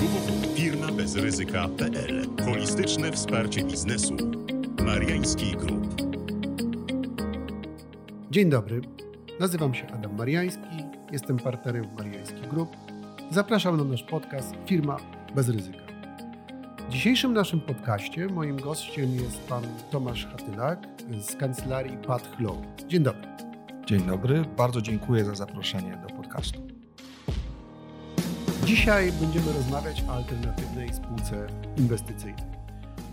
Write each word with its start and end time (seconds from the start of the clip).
www.firmabezryzyka.pl 0.00 2.26
Holistyczne 2.44 3.12
wsparcie 3.12 3.64
biznesu. 3.64 4.16
Mariański 4.84 5.56
Group. 5.56 6.02
Dzień 8.30 8.50
dobry. 8.50 8.80
Nazywam 9.40 9.74
się 9.74 9.86
Adam 9.86 10.16
Mariański. 10.16 10.84
Jestem 11.12 11.36
partnerem 11.36 11.84
w 11.84 11.98
Mariański 11.98 12.40
Group. 12.40 12.76
Zapraszam 13.30 13.76
na 13.76 13.84
nasz 13.84 14.02
podcast 14.02 14.54
Firma 14.66 14.96
bez 15.34 15.48
ryzyka. 15.48 15.78
W 16.88 16.92
dzisiejszym 16.92 17.32
naszym 17.32 17.60
podcaście 17.60 18.26
moim 18.26 18.56
gościem 18.56 19.14
jest 19.14 19.40
pan 19.40 19.62
Tomasz 19.90 20.26
Hatylak 20.26 20.86
z 21.20 21.36
kancelarii 21.36 21.96
Pat 21.96 22.40
Law. 22.40 22.56
Dzień 22.88 23.02
dobry. 23.02 23.28
Dzień 23.86 24.00
dobry, 24.00 24.44
bardzo 24.56 24.82
dziękuję 24.82 25.24
za 25.24 25.34
zaproszenie 25.34 25.98
do 26.08 26.14
podcastu. 26.14 26.59
Dzisiaj 28.70 29.12
będziemy 29.12 29.52
rozmawiać 29.52 30.02
o 30.02 30.12
alternatywnej 30.12 30.94
spółce 30.94 31.46
inwestycyjnej. 31.76 32.44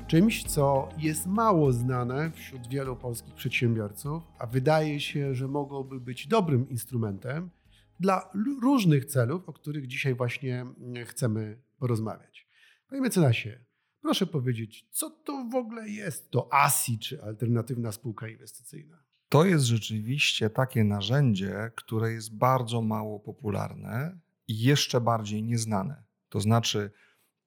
Czymś, 0.07 0.43
co 0.43 0.89
jest 0.97 1.25
mało 1.25 1.73
znane 1.73 2.31
wśród 2.31 2.67
wielu 2.67 2.95
polskich 2.95 3.33
przedsiębiorców, 3.33 4.23
a 4.39 4.47
wydaje 4.47 4.99
się, 4.99 5.35
że 5.35 5.47
mogłoby 5.47 5.99
być 5.99 6.27
dobrym 6.27 6.69
instrumentem 6.69 7.49
dla 7.99 8.31
różnych 8.61 9.05
celów, 9.05 9.49
o 9.49 9.53
których 9.53 9.87
dzisiaj 9.87 10.15
właśnie 10.15 10.65
chcemy 11.05 11.61
porozmawiać. 11.79 12.47
Panie 12.89 13.01
mecenasie, 13.01 13.59
proszę 14.01 14.27
powiedzieć, 14.27 14.87
co 14.91 15.09
to 15.09 15.45
w 15.51 15.55
ogóle 15.55 15.89
jest 15.89 16.31
to 16.31 16.53
ASI, 16.53 16.99
czy 16.99 17.23
alternatywna 17.23 17.91
spółka 17.91 18.27
inwestycyjna? 18.27 19.03
To 19.29 19.45
jest 19.45 19.65
rzeczywiście 19.65 20.49
takie 20.49 20.83
narzędzie, 20.83 21.71
które 21.75 22.11
jest 22.11 22.35
bardzo 22.35 22.81
mało 22.81 23.19
popularne 23.19 24.26
jeszcze 24.47 25.01
bardziej 25.01 25.43
nieznane. 25.43 26.03
To 26.29 26.39
znaczy, 26.39 26.91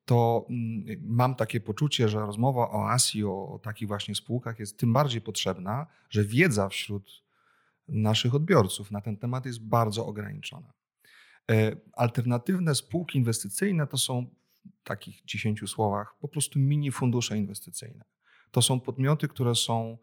to 0.04 0.46
mm, 0.50 0.84
mam 1.02 1.34
takie 1.34 1.60
poczucie, 1.60 2.08
że 2.08 2.20
rozmowa 2.20 2.70
o 2.70 2.90
ASI, 2.90 3.24
o, 3.24 3.48
o 3.48 3.58
takich 3.58 3.88
właśnie 3.88 4.14
spółkach 4.14 4.58
jest 4.58 4.78
tym 4.78 4.92
bardziej 4.92 5.20
potrzebna, 5.20 5.86
że 6.10 6.24
wiedza 6.24 6.68
wśród 6.68 7.22
naszych 7.88 8.34
odbiorców 8.34 8.90
na 8.90 9.00
ten 9.00 9.16
temat 9.16 9.46
jest 9.46 9.62
bardzo 9.64 10.06
ograniczona. 10.06 10.72
E, 11.50 11.76
alternatywne 11.92 12.74
spółki 12.74 13.18
inwestycyjne 13.18 13.86
to 13.86 13.98
są 13.98 14.26
w 14.64 14.82
takich 14.84 15.24
dziesięciu 15.24 15.66
słowach 15.66 16.14
po 16.20 16.28
prostu 16.28 16.58
mini 16.58 16.90
fundusze 16.90 17.38
inwestycyjne. 17.38 18.04
To 18.50 18.62
są 18.62 18.80
podmioty, 18.80 19.28
które 19.28 19.54
są 19.54 19.98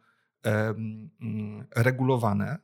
regulowane, 1.75 2.57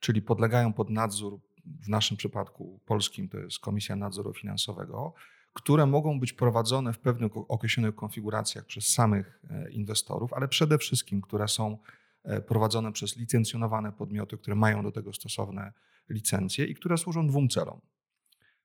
czyli 0.00 0.22
podlegają 0.22 0.72
pod 0.72 0.90
nadzór, 0.90 1.40
w 1.80 1.88
naszym 1.88 2.16
przypadku 2.16 2.80
polskim 2.86 3.28
to 3.28 3.38
jest 3.38 3.58
Komisja 3.58 3.96
Nadzoru 3.96 4.34
Finansowego, 4.34 5.14
które 5.52 5.86
mogą 5.86 6.20
być 6.20 6.32
prowadzone 6.32 6.92
w 6.92 6.98
pewnych 6.98 7.32
określonych 7.36 7.94
konfiguracjach 7.94 8.64
przez 8.64 8.88
samych 8.88 9.42
e, 9.50 9.70
inwestorów, 9.70 10.32
ale 10.32 10.48
przede 10.48 10.78
wszystkim, 10.78 11.20
które 11.20 11.48
są 11.48 11.78
e, 12.24 12.40
prowadzone 12.40 12.92
przez 12.92 13.16
licencjonowane 13.16 13.92
podmioty, 13.92 14.38
które 14.38 14.56
mają 14.56 14.82
do 14.82 14.92
tego 14.92 15.12
stosowne 15.12 15.72
licencje 16.08 16.64
i 16.64 16.74
które 16.74 16.98
służą 16.98 17.26
dwóm 17.26 17.48
celom: 17.48 17.80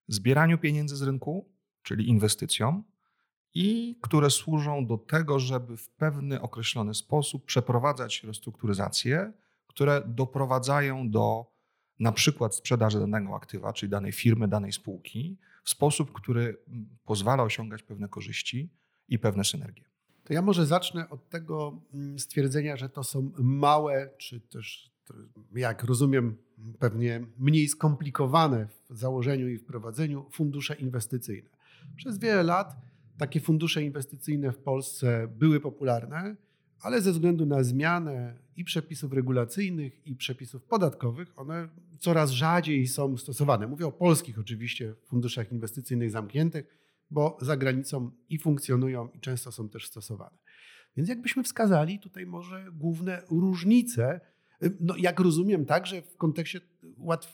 zbieraniu 0.08 0.58
pieniędzy 0.58 0.96
z 0.96 1.02
rynku, 1.02 1.50
czyli 1.84 2.10
inwestycjom, 2.10 2.84
i 3.54 4.00
które 4.02 4.30
służą 4.30 4.86
do 4.86 4.98
tego, 4.98 5.40
żeby 5.40 5.78
w 5.78 5.90
pewny 5.90 6.42
określony 6.42 6.94
sposób 6.94 7.46
przeprowadzać 7.46 8.24
restrukturyzacje, 8.24 9.34
które 9.68 10.02
doprowadzają 10.08 11.10
do 11.10 11.53
na 12.04 12.12
przykład 12.12 12.56
sprzedaży 12.56 13.00
danego 13.00 13.36
aktywa, 13.36 13.74
czyli 13.74 13.90
danej 13.90 14.12
firmy, 14.12 14.48
danej 14.48 14.72
spółki, 14.72 15.38
w 15.64 15.70
sposób, 15.70 16.12
który 16.14 16.58
pozwala 17.06 17.44
osiągać 17.44 17.84
pewne 17.84 18.08
korzyści 18.08 18.70
i 19.10 19.20
pewne 19.20 19.44
synergie. 19.44 19.84
To 20.24 20.34
ja 20.34 20.42
może 20.42 20.66
zacznę 20.66 21.10
od 21.10 21.30
tego 21.30 21.82
mm, 21.94 22.20
stwierdzenia, 22.20 22.78
że 22.78 22.90
to 22.90 23.04
są 23.04 23.32
małe, 23.38 24.10
czy 24.18 24.40
też, 24.40 24.92
jak 25.56 25.84
rozumiem, 25.84 26.38
pewnie 26.80 27.26
mniej 27.38 27.68
skomplikowane 27.68 28.68
w 28.90 28.98
założeniu 28.98 29.50
i 29.50 29.58
wprowadzeniu 29.58 30.30
fundusze 30.32 30.76
inwestycyjne. 30.76 31.50
Przez 31.96 32.18
wiele 32.20 32.44
lat 32.44 32.76
takie 33.18 33.40
fundusze 33.40 33.84
inwestycyjne 33.84 34.52
w 34.52 34.58
Polsce 34.58 35.28
były 35.28 35.60
popularne, 35.60 36.36
ale 36.84 37.02
ze 37.02 37.12
względu 37.12 37.46
na 37.46 37.64
zmianę 37.64 38.38
i 38.56 38.64
przepisów 38.64 39.14
regulacyjnych, 39.14 40.08
i 40.08 40.16
przepisów 40.16 40.64
podatkowych, 40.64 41.34
one 41.36 41.70
coraz 42.00 42.32
rzadziej 42.32 42.88
są 42.88 43.18
stosowane. 43.18 43.68
Mówię 43.68 43.88
o 43.88 43.92
polskich 43.92 44.40
oczywiście 44.40 44.96
funduszach 45.06 45.52
inwestycyjnych 45.52 46.12
zamkniętych, 46.12 46.66
bo 47.12 47.38
za 47.42 47.58
granicą 47.58 48.12
i 48.30 48.40
funkcjonują, 48.40 49.08
i 49.08 49.20
często 49.20 49.52
są 49.52 49.70
też 49.70 49.88
stosowane. 49.88 50.38
Więc 50.98 51.10
jakbyśmy 51.10 51.44
wskazali 51.44 52.00
tutaj 52.00 52.26
może 52.26 52.66
główne 52.74 53.22
różnice, 53.30 54.20
no 54.80 54.96
jak 54.98 55.20
rozumiem 55.20 55.66
także 55.66 56.02
w 56.02 56.18
kontekście 56.18 56.62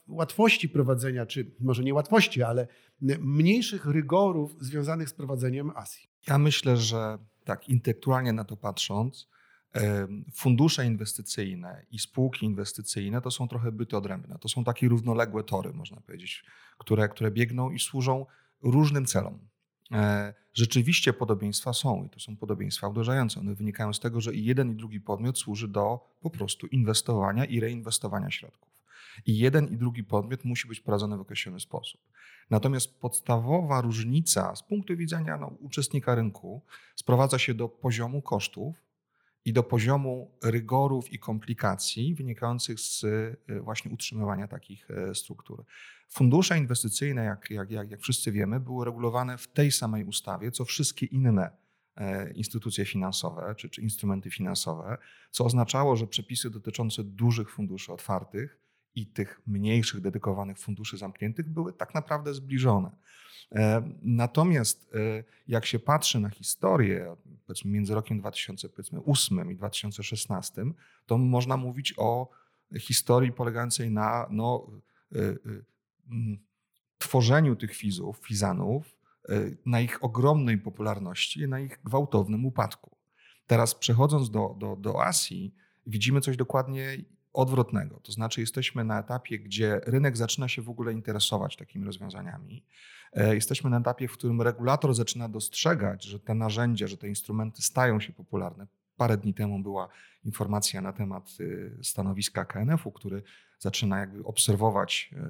łatwości 0.08 0.70
prowadzenia, 0.70 1.26
czy 1.26 1.52
może 1.60 1.84
nie 1.84 1.94
łatwości, 1.94 2.44
ale 2.44 2.68
mniejszych 3.20 3.86
rygorów 3.86 4.56
związanych 4.60 5.10
z 5.10 5.14
prowadzeniem 5.14 5.72
ASI. 5.76 6.08
Ja 6.28 6.38
myślę, 6.38 6.78
że 6.78 7.18
tak 7.44 7.70
intelektualnie 7.70 8.34
na 8.34 8.44
to 8.44 8.58
patrząc, 8.58 9.30
fundusze 10.34 10.86
inwestycyjne 10.86 11.86
i 11.92 12.00
spółki 12.00 12.46
inwestycyjne 12.46 13.22
to 13.22 13.32
są 13.32 13.48
trochę 13.48 13.72
byty 13.72 13.98
odrębne. 13.98 14.38
To 14.40 14.50
są 14.50 14.64
takie 14.64 14.88
równoległe 14.88 15.44
tory, 15.44 15.74
można 15.74 16.02
powiedzieć, 16.02 16.46
które, 16.78 17.10
które 17.10 17.32
biegną 17.32 17.72
i 17.72 17.80
służą 17.80 18.26
różnym 18.64 19.06
celom. 19.06 19.40
E, 19.92 20.34
rzeczywiście 20.54 21.14
podobieństwa 21.14 21.74
są 21.74 22.04
i 22.04 22.10
to 22.10 22.20
są 22.20 22.38
podobieństwa 22.38 22.88
uderzające. 22.88 23.40
One 23.40 23.56
wynikają 23.56 23.94
z 23.94 24.00
tego, 24.00 24.22
że 24.22 24.34
i 24.34 24.46
jeden 24.46 24.72
i 24.72 24.76
drugi 24.76 25.02
podmiot 25.02 25.40
służy 25.40 25.68
do 25.68 26.00
po 26.22 26.30
prostu 26.30 26.68
inwestowania 26.68 27.46
i 27.46 27.60
reinwestowania 27.60 28.32
środków. 28.32 28.70
I 29.26 29.38
jeden 29.38 29.68
i 29.68 29.78
drugi 29.78 30.04
podmiot 30.04 30.46
musi 30.46 30.68
być 30.68 30.80
prowadzony 30.80 31.18
w 31.18 31.22
określony 31.22 31.60
sposób. 31.60 32.02
Natomiast 32.50 33.00
podstawowa 33.00 33.82
różnica 33.82 34.56
z 34.56 34.64
punktu 34.64 34.98
widzenia 34.98 35.38
no, 35.38 35.48
uczestnika 35.48 36.16
rynku 36.16 36.62
sprowadza 36.96 37.40
się 37.40 37.54
do 37.54 37.70
poziomu 37.70 38.22
kosztów 38.22 38.76
i 39.50 39.54
do 39.54 39.64
poziomu 39.64 40.32
rygorów 40.44 41.14
i 41.14 41.20
komplikacji 41.20 42.16
wynikających 42.16 42.80
z 42.80 43.04
y, 43.04 43.62
właśnie 43.62 43.92
utrzymywania 43.92 44.48
takich 44.48 44.92
e, 44.92 45.16
struktur. 45.16 45.66
Fundusze 46.10 46.58
inwestycyjne, 46.58 47.24
jak, 47.24 47.50
jak, 47.50 47.72
jak, 47.72 47.92
jak 47.92 48.02
wszyscy 48.02 48.32
wiemy, 48.32 48.60
były 48.60 48.86
regulowane 48.86 49.38
w 49.38 49.48
tej 49.48 49.72
samej 49.72 50.04
ustawie, 50.04 50.52
co 50.52 50.66
wszystkie 50.66 51.06
inne 51.06 51.52
e, 51.96 52.32
instytucje 52.32 52.86
finansowe 52.86 53.56
czy, 53.58 53.70
czy 53.70 53.82
instrumenty 53.82 54.30
finansowe, 54.30 54.98
co 55.32 55.46
oznaczało, 55.46 55.96
że 55.96 56.08
przepisy 56.08 56.50
dotyczące 56.50 57.04
dużych 57.04 57.52
funduszy 57.52 57.94
otwartych 57.94 58.60
i 58.96 59.08
tych 59.08 59.42
mniejszych, 59.48 60.02
dedykowanych 60.02 60.60
funduszy 60.60 60.98
zamkniętych 60.98 61.50
były 61.50 61.74
tak 61.74 61.94
naprawdę 61.94 62.34
zbliżone. 62.34 62.92
E, 63.56 63.84
natomiast 64.02 64.92
e, 64.94 65.24
jak 65.48 65.66
się 65.66 65.80
patrzy 65.80 66.20
na 66.20 66.30
historię, 66.30 67.16
między 67.66 67.96
rokiem 67.96 68.20
2008 68.20 69.52
i 69.52 69.56
2016, 69.56 70.66
to 71.06 71.18
można 71.18 71.58
mówić 71.58 71.94
o 71.98 72.30
historii 72.80 73.32
polegającej 73.32 73.92
na 73.92 74.28
no, 74.32 74.68
e, 75.16 75.20
tworzeniu 76.98 77.56
tych 77.56 77.76
fizów, 77.76 78.18
fizanów, 78.18 79.00
na 79.66 79.82
ich 79.82 80.04
ogromnej 80.04 80.58
popularności 80.58 81.48
na 81.48 81.60
ich 81.60 81.80
gwałtownym 81.84 82.46
upadku. 82.46 82.98
Teraz 83.48 83.76
przechodząc 83.76 84.30
do, 84.30 84.56
do, 84.60 84.76
do 84.76 85.06
Azji, 85.06 85.56
widzimy 85.88 86.22
coś 86.22 86.38
dokładnie 86.38 86.98
odwrotnego. 87.34 88.00
To 88.00 88.12
znaczy, 88.12 88.42
jesteśmy 88.42 88.84
na 88.84 89.00
etapie, 89.00 89.40
gdzie 89.40 89.82
rynek 89.84 90.18
zaczyna 90.18 90.48
się 90.48 90.62
w 90.62 90.70
ogóle 90.70 90.94
interesować 90.94 91.56
takimi 91.56 91.86
rozwiązaniami. 91.86 92.64
E, 93.14 93.36
jesteśmy 93.36 93.70
na 93.70 93.80
etapie, 93.80 94.08
w 94.08 94.14
którym 94.14 94.42
regulator 94.42 94.94
zaczyna 94.94 95.30
dostrzegać, 95.30 96.04
że 96.04 96.20
te 96.20 96.34
narzędzia, 96.34 96.88
że 96.88 96.98
te 96.98 97.08
instrumenty 97.08 97.62
stają 97.62 98.00
się 98.00 98.14
popularne. 98.14 98.68
Parę 98.98 99.18
dni 99.18 99.34
temu 99.34 99.60
była 99.60 99.90
informacja 100.26 100.82
na 100.82 100.94
temat 100.94 101.38
y, 101.40 101.78
stanowiska 101.84 102.46
KNF-u, 102.46 102.92
który 102.92 103.24
zaczyna 103.60 104.00
jakby 104.00 104.24
obserwować 104.24 105.12
e, 105.14 105.28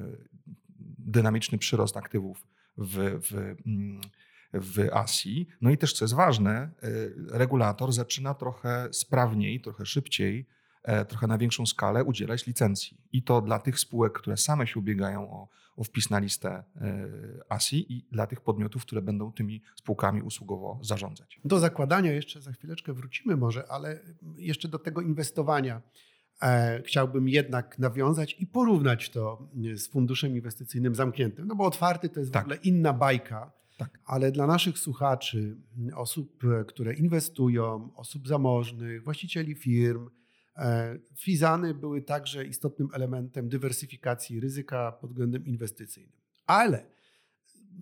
dynamiczny 0.97 1.57
przyrost 1.57 1.97
aktywów 1.97 2.47
w, 2.77 3.19
w, 3.21 3.55
mm, 3.67 4.01
w 4.53 4.89
Asji. 4.93 5.47
No 5.61 5.69
i 5.71 5.77
też, 5.77 5.93
co 5.93 6.05
jest 6.05 6.15
ważne, 6.15 6.51
e, 6.51 6.69
regulator 7.27 7.93
zaczyna 7.93 8.33
trochę 8.33 8.89
sprawniej, 8.91 9.61
trochę 9.61 9.85
szybciej 9.85 10.45
trochę 11.07 11.27
na 11.27 11.37
większą 11.37 11.65
skalę 11.65 12.03
udzielać 12.03 12.47
licencji. 12.47 12.97
I 13.11 13.23
to 13.23 13.41
dla 13.41 13.59
tych 13.59 13.79
spółek, 13.79 14.13
które 14.13 14.37
same 14.37 14.67
się 14.67 14.79
ubiegają 14.79 15.31
o, 15.31 15.47
o 15.75 15.83
wpis 15.83 16.09
na 16.09 16.19
listę 16.19 16.49
e, 16.49 16.63
ASI 17.49 17.93
i 17.93 18.05
dla 18.11 18.27
tych 18.27 18.41
podmiotów, 18.41 18.81
które 18.81 19.01
będą 19.01 19.31
tymi 19.31 19.61
spółkami 19.75 20.21
usługowo 20.21 20.79
zarządzać. 20.81 21.39
Do 21.45 21.59
zakładania 21.59 22.11
jeszcze 22.11 22.41
za 22.41 22.51
chwileczkę 22.51 22.93
wrócimy 22.93 23.37
może, 23.37 23.71
ale 23.71 23.99
jeszcze 24.37 24.67
do 24.67 24.79
tego 24.79 25.01
inwestowania 25.01 25.81
e, 26.41 26.81
chciałbym 26.85 27.29
jednak 27.29 27.79
nawiązać 27.79 28.35
i 28.39 28.47
porównać 28.47 29.09
to 29.09 29.49
z 29.75 29.87
funduszem 29.87 30.31
inwestycyjnym 30.35 30.95
zamkniętym, 30.95 31.47
no 31.47 31.55
bo 31.55 31.65
otwarty 31.65 32.09
to 32.09 32.19
jest 32.19 32.31
tak. 32.31 32.43
w 32.43 32.45
ogóle 32.45 32.57
inna 32.63 32.93
bajka 32.93 33.51
Tak. 33.77 33.99
Ale 34.05 34.31
dla 34.31 34.47
naszych 34.47 34.79
słuchaczy, 34.79 35.57
osób, 35.95 36.43
które 36.67 36.93
inwestują, 36.93 37.89
osób 37.95 38.27
zamożnych, 38.27 39.03
właścicieli 39.03 39.55
firm, 39.55 40.07
e, 40.07 40.18
Fizany 41.15 41.73
były 41.73 42.01
także 42.01 42.45
istotnym 42.45 42.89
elementem 42.93 43.49
dywersyfikacji 43.49 44.39
ryzyka 44.39 44.91
pod 44.91 45.09
względem 45.09 45.45
inwestycyjnym. 45.45 46.19
Ale 46.45 46.85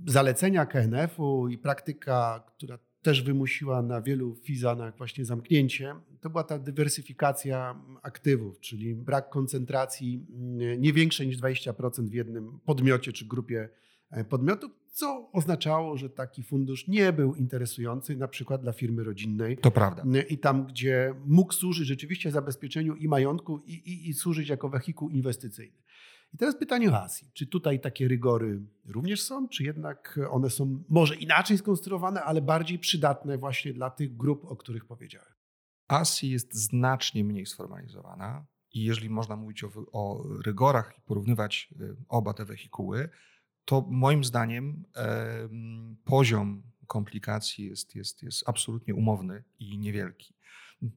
zalecenia 0.08 0.66
KNF-u 0.66 1.48
i 1.48 1.58
praktyka, 1.58 2.44
która 2.48 2.80
też 3.02 3.22
wymusiła 3.22 3.82
na 3.82 4.02
wielu 4.02 4.36
Fizanach 4.36 4.98
właśnie 4.98 5.26
zamknięcie, 5.26 5.96
to 6.22 6.30
była 6.30 6.44
ta 6.44 6.60
dywersyfikacja 6.60 7.82
aktywów, 8.02 8.60
czyli 8.60 8.96
brak 8.96 9.30
koncentracji 9.30 10.26
mm, 10.30 10.82
nie 10.82 10.94
większej 10.94 11.28
niż 11.28 11.38
20% 11.38 12.10
w 12.10 12.14
jednym 12.14 12.60
podmiocie 12.66 13.14
czy 13.14 13.26
grupie 13.26 13.70
e, 14.12 14.24
podmiotów, 14.24 14.72
co 14.98 15.30
oznaczało, 15.32 15.98
że 15.98 16.10
taki 16.10 16.44
fundusz 16.44 16.88
nie 16.88 17.14
był 17.14 17.36
interesujący 17.36 18.16
na 18.16 18.28
przykład 18.28 18.62
dla 18.62 18.72
firmy 18.72 19.04
rodzinnej. 19.04 19.58
To 19.58 19.72
prawda. 19.72 20.04
I 20.30 20.38
tam, 20.38 20.66
gdzie 20.66 21.16
mógł 21.26 21.54
służyć 21.54 21.88
rzeczywiście 21.88 22.32
zabezpieczeniu 22.32 22.96
i 22.96 23.08
majątku 23.08 23.60
i, 23.66 23.74
i, 23.74 24.10
i 24.10 24.14
służyć 24.14 24.50
jako 24.50 24.70
wehikuł 24.70 25.10
inwestycyjny. 25.10 25.78
I 26.34 26.38
teraz 26.38 26.58
pytanie 26.58 26.92
o 26.92 27.04
Asji. 27.04 27.32
Czy 27.34 27.48
tutaj 27.48 27.80
takie 27.80 28.08
rygory 28.08 28.62
również 28.86 29.22
są, 29.22 29.48
czy 29.48 29.64
jednak 29.64 30.20
one 30.32 30.50
są 30.50 30.84
może 30.90 31.16
inaczej 31.16 31.58
skonstruowane, 31.58 32.24
ale 32.24 32.42
bardziej 32.42 32.80
przydatne 32.80 33.38
właśnie 33.38 33.74
dla 33.74 33.90
tych 33.90 34.18
grup, 34.18 34.46
o 34.46 34.56
których 34.56 34.86
powiedziałem? 34.86 35.34
ASI 35.88 36.30
jest 36.30 36.54
znacznie 36.54 37.24
mniej 37.24 37.46
sformalizowana 37.46 38.46
i 38.74 38.84
jeżeli 38.84 39.10
można 39.10 39.36
mówić 39.36 39.64
o, 39.64 39.70
o 39.92 40.24
rygorach 40.46 40.94
i 40.98 41.02
porównywać 41.02 41.74
y, 41.82 41.96
oba 42.10 42.34
te 42.34 42.46
wehikuły, 42.46 43.10
to 43.68 43.86
moim 43.90 44.24
zdaniem 44.24 44.84
poziom 46.04 46.64
komplikacji 46.88 47.66
jest, 47.66 47.96
jest, 47.96 48.24
jest 48.24 48.50
absolutnie 48.50 48.96
umowny 48.96 49.44
i 49.60 49.78
niewielki. 49.78 50.34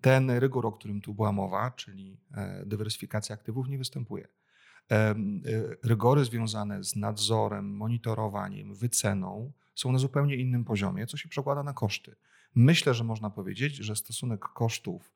Ten 0.00 0.30
rygor, 0.30 0.66
o 0.66 0.72
którym 0.72 1.00
tu 1.00 1.14
była 1.14 1.32
mowa, 1.32 1.70
czyli 1.70 2.20
e, 2.34 2.66
dywersyfikacja 2.66 3.34
aktywów, 3.34 3.68
nie 3.68 3.78
występuje. 3.78 4.28
E, 4.90 5.14
rygory 5.82 6.24
związane 6.24 6.84
z 6.84 6.96
nadzorem, 6.96 7.76
monitorowaniem, 7.76 8.74
wyceną 8.74 9.52
są 9.74 9.92
na 9.92 9.98
zupełnie 9.98 10.36
innym 10.36 10.64
poziomie, 10.64 11.06
co 11.06 11.16
się 11.16 11.28
przekłada 11.28 11.62
na 11.62 11.72
koszty. 11.72 12.16
Myślę, 12.54 12.94
że 12.94 13.04
można 13.04 13.30
powiedzieć, 13.30 13.76
że 13.76 13.96
stosunek 13.96 14.40
kosztów 14.40 15.12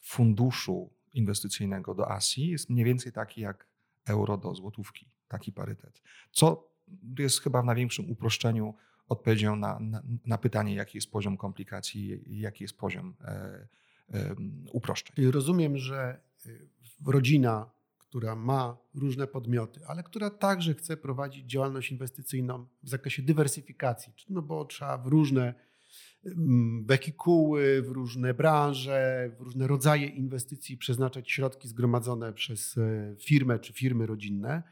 funduszu 0.00 0.90
inwestycyjnego 1.12 1.94
do 1.94 2.10
ASI 2.10 2.48
jest 2.48 2.70
mniej 2.70 2.84
więcej 2.84 3.12
taki 3.12 3.40
jak 3.40 3.66
euro 4.06 4.36
do 4.36 4.54
złotówki, 4.54 5.08
taki 5.28 5.52
parytet. 5.52 6.02
Co 6.32 6.75
jest 7.18 7.40
chyba 7.40 7.62
w 7.62 7.64
największym 7.64 8.10
uproszczeniu 8.10 8.74
odpowiedzią 9.08 9.56
na, 9.56 9.78
na, 9.80 10.02
na 10.26 10.38
pytanie, 10.38 10.74
jaki 10.74 10.98
jest 10.98 11.10
poziom 11.10 11.36
komplikacji 11.36 12.32
i 12.32 12.40
jaki 12.40 12.64
jest 12.64 12.78
poziom 12.78 13.14
e, 13.20 13.68
e, 14.14 14.34
uproszczeń. 14.72 15.30
Rozumiem, 15.30 15.78
że 15.78 16.20
y, 16.46 16.68
rodzina, 17.06 17.70
która 17.98 18.36
ma 18.36 18.76
różne 18.94 19.26
podmioty, 19.26 19.80
ale 19.86 20.02
która 20.02 20.30
także 20.30 20.74
chce 20.74 20.96
prowadzić 20.96 21.50
działalność 21.50 21.92
inwestycyjną 21.92 22.66
w 22.82 22.88
zakresie 22.88 23.22
dywersyfikacji, 23.22 24.12
no 24.28 24.42
bo 24.42 24.64
trzeba 24.64 24.98
w 24.98 25.06
różne 25.06 25.54
mm, 26.24 26.84
wehikuły, 26.86 27.82
w 27.82 27.88
różne 27.88 28.34
branże, 28.34 29.30
w 29.38 29.40
różne 29.40 29.66
rodzaje 29.66 30.06
inwestycji 30.06 30.76
przeznaczać 30.76 31.30
środki 31.30 31.68
zgromadzone 31.68 32.32
przez 32.32 32.78
e, 32.78 33.16
firmę 33.18 33.58
czy 33.58 33.72
firmy 33.72 34.06
rodzinne 34.06 34.62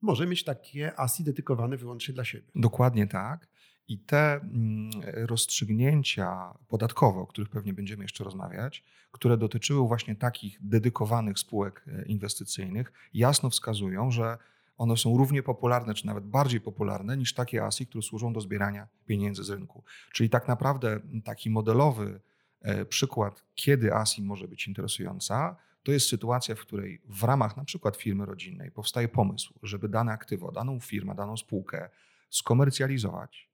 może 0.00 0.26
mieć 0.26 0.44
takie 0.44 1.00
ASI 1.00 1.24
dedykowane 1.24 1.76
wyłącznie 1.76 2.14
dla 2.14 2.24
siebie. 2.24 2.46
Dokładnie 2.54 3.06
tak. 3.06 3.48
I 3.88 3.98
te 3.98 4.34
mm, 4.34 4.90
rozstrzygnięcia 5.04 6.54
podatkowe, 6.68 7.20
o 7.20 7.26
których 7.26 7.50
pewnie 7.50 7.72
będziemy 7.72 8.04
jeszcze 8.04 8.24
rozmawiać, 8.24 8.84
które 9.12 9.36
dotyczyły 9.36 9.88
właśnie 9.88 10.16
takich 10.16 10.58
dedykowanych 10.60 11.38
spółek 11.38 11.84
e, 11.86 12.02
inwestycyjnych, 12.02 12.92
jasno 13.14 13.50
wskazują, 13.50 14.10
że 14.10 14.38
one 14.78 14.96
są 14.96 15.18
równie 15.18 15.42
popularne, 15.42 15.94
czy 15.94 16.06
nawet 16.06 16.24
bardziej 16.24 16.60
popularne 16.60 17.16
niż 17.16 17.34
takie 17.34 17.64
ASI, 17.64 17.86
które 17.86 18.02
służą 18.02 18.32
do 18.32 18.40
zbierania 18.40 18.88
pieniędzy 19.06 19.44
z 19.44 19.50
rynku. 19.50 19.84
Czyli 20.12 20.30
tak 20.30 20.48
naprawdę 20.48 21.00
taki 21.24 21.50
modelowy 21.50 22.20
e, 22.60 22.84
przykład, 22.84 23.44
kiedy 23.54 23.94
ASI 23.94 24.22
może 24.22 24.48
być 24.48 24.68
interesująca, 24.68 25.56
to 25.82 25.92
jest 25.92 26.08
sytuacja, 26.08 26.54
w 26.54 26.60
której 26.60 27.00
w 27.08 27.22
ramach 27.22 27.56
na 27.56 27.64
przykład 27.64 27.96
firmy 27.96 28.26
rodzinnej 28.26 28.70
powstaje 28.70 29.08
pomysł, 29.08 29.54
żeby 29.62 29.88
dane 29.88 30.12
aktywo, 30.12 30.52
daną 30.52 30.80
firmę, 30.80 31.14
daną 31.14 31.36
spółkę 31.36 31.88
skomercjalizować 32.30 33.48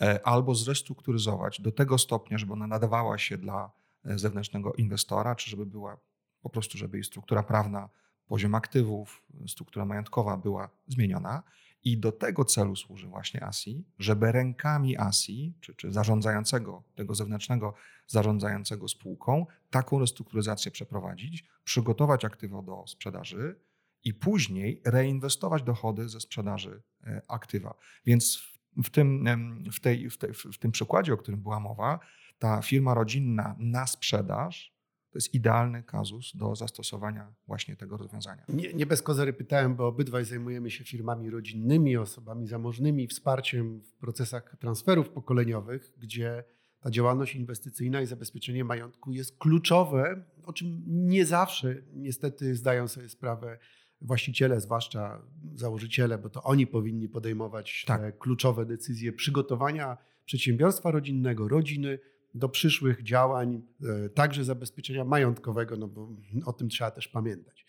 e, 0.00 0.26
albo 0.26 0.54
zrestrukturyzować 0.54 1.60
do 1.60 1.72
tego 1.72 1.98
stopnia, 1.98 2.38
żeby 2.38 2.52
ona 2.52 2.66
nadawała 2.66 3.18
się 3.18 3.38
dla 3.38 3.70
e, 4.04 4.18
zewnętrznego 4.18 4.72
inwestora, 4.72 5.34
czy 5.34 5.50
żeby 5.50 5.66
była 5.66 5.96
po 6.42 6.50
prostu, 6.50 6.78
żeby 6.78 6.96
jej 6.96 7.04
struktura 7.04 7.42
prawna, 7.42 7.88
poziom 8.26 8.54
aktywów, 8.54 9.22
struktura 9.46 9.84
majątkowa 9.84 10.36
była 10.36 10.68
zmieniona. 10.86 11.42
I 11.84 11.98
do 11.98 12.12
tego 12.12 12.44
celu 12.44 12.76
służy 12.76 13.08
właśnie 13.08 13.44
ASI, 13.44 13.84
żeby 13.98 14.32
rękami 14.32 14.98
ASI, 14.98 15.54
czy, 15.60 15.74
czy 15.74 15.92
zarządzającego, 15.92 16.82
tego 16.94 17.14
zewnętrznego 17.14 17.74
zarządzającego 18.06 18.88
spółką, 18.88 19.46
taką 19.70 19.98
restrukturyzację 19.98 20.70
przeprowadzić, 20.70 21.44
przygotować 21.64 22.24
aktywo 22.24 22.62
do 22.62 22.84
sprzedaży 22.86 23.60
i 24.04 24.14
później 24.14 24.82
reinwestować 24.84 25.62
dochody 25.62 26.08
ze 26.08 26.20
sprzedaży 26.20 26.82
e, 27.04 27.22
aktywa. 27.28 27.74
Więc 28.06 28.42
w 28.84 28.90
tym, 28.90 29.24
w, 29.72 29.80
tej, 29.80 30.10
w, 30.10 30.18
tej, 30.18 30.34
w 30.34 30.58
tym 30.58 30.72
przykładzie, 30.72 31.14
o 31.14 31.16
którym 31.16 31.40
była 31.40 31.60
mowa, 31.60 31.98
ta 32.38 32.62
firma 32.62 32.94
rodzinna 32.94 33.56
na 33.58 33.86
sprzedaż 33.86 34.79
to 35.10 35.18
jest 35.18 35.34
idealny 35.34 35.82
kazus 35.82 36.36
do 36.36 36.56
zastosowania 36.56 37.34
właśnie 37.46 37.76
tego 37.76 37.96
rozwiązania. 37.96 38.44
Nie, 38.48 38.72
nie 38.72 38.86
bez 38.86 39.02
kozery 39.02 39.32
pytałem, 39.32 39.76
bo 39.76 39.86
obydwaj 39.86 40.24
zajmujemy 40.24 40.70
się 40.70 40.84
firmami 40.84 41.30
rodzinnymi, 41.30 41.96
osobami 41.96 42.46
zamożnymi, 42.46 43.06
wsparciem 43.06 43.80
w 43.80 43.96
procesach 43.96 44.56
transferów 44.60 45.08
pokoleniowych, 45.08 45.92
gdzie 45.98 46.44
ta 46.80 46.90
działalność 46.90 47.34
inwestycyjna 47.34 48.00
i 48.00 48.06
zabezpieczenie 48.06 48.64
majątku 48.64 49.12
jest 49.12 49.38
kluczowe, 49.38 50.24
o 50.44 50.52
czym 50.52 50.82
nie 50.86 51.26
zawsze 51.26 51.76
niestety 51.92 52.54
zdają 52.54 52.88
sobie 52.88 53.08
sprawę 53.08 53.58
właściciele, 54.00 54.60
zwłaszcza 54.60 55.22
założyciele, 55.54 56.18
bo 56.18 56.30
to 56.30 56.42
oni 56.42 56.66
powinni 56.66 57.08
podejmować 57.08 57.84
tak. 57.86 58.00
te 58.00 58.12
kluczowe 58.12 58.66
decyzje 58.66 59.12
przygotowania 59.12 59.96
przedsiębiorstwa 60.24 60.90
rodzinnego, 60.90 61.48
rodziny 61.48 61.98
do 62.34 62.48
przyszłych 62.48 63.02
działań, 63.02 63.62
e, 64.04 64.08
także 64.08 64.44
zabezpieczenia 64.44 65.04
majątkowego, 65.04 65.76
no 65.76 65.88
bo 65.88 66.08
o 66.44 66.52
tym 66.52 66.68
trzeba 66.68 66.90
też 66.90 67.08
pamiętać. 67.08 67.66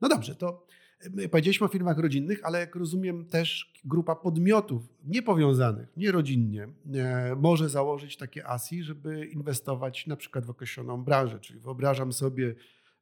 No 0.00 0.08
dobrze, 0.08 0.34
to 0.34 0.66
powiedzieliśmy 1.30 1.66
o 1.66 1.68
firmach 1.68 1.98
rodzinnych, 1.98 2.40
ale 2.44 2.60
jak 2.60 2.76
rozumiem 2.76 3.26
też 3.26 3.72
grupa 3.84 4.16
podmiotów 4.16 4.82
niepowiązanych, 5.04 5.96
nierodzinnie 5.96 6.68
e, 6.94 7.36
może 7.36 7.68
założyć 7.68 8.16
takie 8.16 8.48
ASI, 8.48 8.82
żeby 8.82 9.26
inwestować 9.26 10.06
na 10.06 10.16
przykład 10.16 10.46
w 10.46 10.50
określoną 10.50 11.04
branżę. 11.04 11.40
Czyli 11.40 11.60
wyobrażam 11.60 12.12
sobie, 12.12 12.54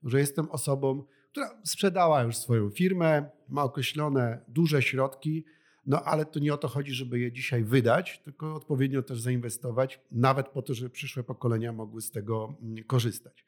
że 0.04 0.21
jestem 0.21 0.50
osobą, 0.50 1.04
która 1.31 1.50
sprzedała 1.64 2.23
już 2.23 2.37
swoją 2.37 2.71
firmę, 2.71 3.31
ma 3.49 3.62
określone 3.62 4.45
duże 4.49 4.83
środki, 4.83 5.45
no 5.86 6.02
ale 6.04 6.24
to 6.24 6.40
nie 6.40 6.54
o 6.54 6.58
to 6.58 6.68
chodzi, 6.68 6.92
żeby 6.92 7.18
je 7.18 7.32
dzisiaj 7.32 7.64
wydać, 7.64 8.20
tylko 8.24 8.54
odpowiednio 8.54 9.02
też 9.02 9.20
zainwestować, 9.20 10.00
nawet 10.12 10.48
po 10.48 10.62
to, 10.62 10.74
żeby 10.74 10.90
przyszłe 10.90 11.22
pokolenia 11.22 11.72
mogły 11.72 12.02
z 12.02 12.10
tego 12.10 12.54
mm, 12.62 12.84
korzystać. 12.84 13.44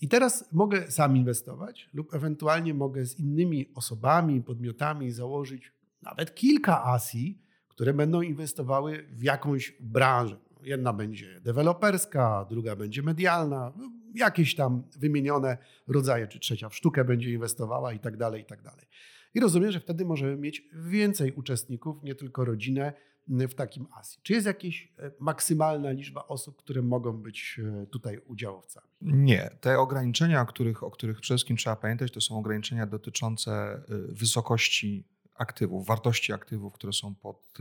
I 0.00 0.08
teraz 0.08 0.52
mogę 0.52 0.90
sam 0.90 1.16
inwestować, 1.16 1.90
lub 1.92 2.14
ewentualnie 2.14 2.74
mogę 2.74 3.04
z 3.04 3.18
innymi 3.18 3.70
osobami, 3.74 4.42
podmiotami 4.42 5.10
założyć 5.10 5.72
nawet 6.02 6.34
kilka 6.34 6.84
ASI, 6.84 7.42
które 7.68 7.94
będą 7.94 8.22
inwestowały 8.22 9.08
w 9.12 9.22
jakąś 9.22 9.76
branżę. 9.80 10.36
Jedna 10.62 10.92
będzie 10.92 11.40
deweloperska, 11.40 12.46
druga 12.50 12.76
będzie 12.76 13.02
medialna, 13.02 13.72
jakieś 14.14 14.54
tam 14.54 14.82
wymienione 14.98 15.58
rodzaje, 15.88 16.26
czy 16.26 16.38
trzecia 16.38 16.68
w 16.68 16.74
sztukę 16.74 17.04
będzie 17.04 17.32
inwestowała 17.32 17.92
i 17.92 17.98
tak 17.98 18.16
dalej, 18.16 18.42
i 18.42 18.44
tak 18.44 18.62
dalej. 18.62 18.86
I 19.34 19.40
rozumiem, 19.40 19.72
że 19.72 19.80
wtedy 19.80 20.04
możemy 20.04 20.36
mieć 20.36 20.68
więcej 20.72 21.32
uczestników, 21.32 22.02
nie 22.02 22.14
tylko 22.14 22.44
rodzinę 22.44 22.92
w 23.28 23.54
takim 23.54 23.86
ASI. 23.94 24.20
Czy 24.22 24.32
jest 24.32 24.46
jakaś 24.46 24.92
e, 24.98 25.10
maksymalna 25.20 25.90
liczba 25.90 26.26
osób, 26.28 26.56
które 26.56 26.82
mogą 26.82 27.12
być 27.12 27.60
e, 27.82 27.86
tutaj 27.86 28.20
udziałowcami? 28.26 28.86
Nie. 29.00 29.50
Te 29.60 29.78
ograniczenia, 29.78 30.40
o 30.40 30.46
których, 30.46 30.82
o 30.82 30.90
których 30.90 31.20
przede 31.20 31.36
wszystkim 31.36 31.56
trzeba 31.56 31.76
pamiętać, 31.76 32.12
to 32.12 32.20
są 32.20 32.38
ograniczenia 32.38 32.86
dotyczące 32.86 33.52
e, 33.52 33.82
wysokości 34.08 35.04
aktywów, 35.34 35.86
wartości 35.86 36.32
aktywów, 36.32 36.72
które 36.72 36.92
są 36.92 37.14
pod 37.14 37.58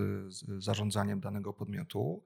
zarządzaniem 0.58 1.20
danego 1.20 1.54
podmiotu. 1.54 2.24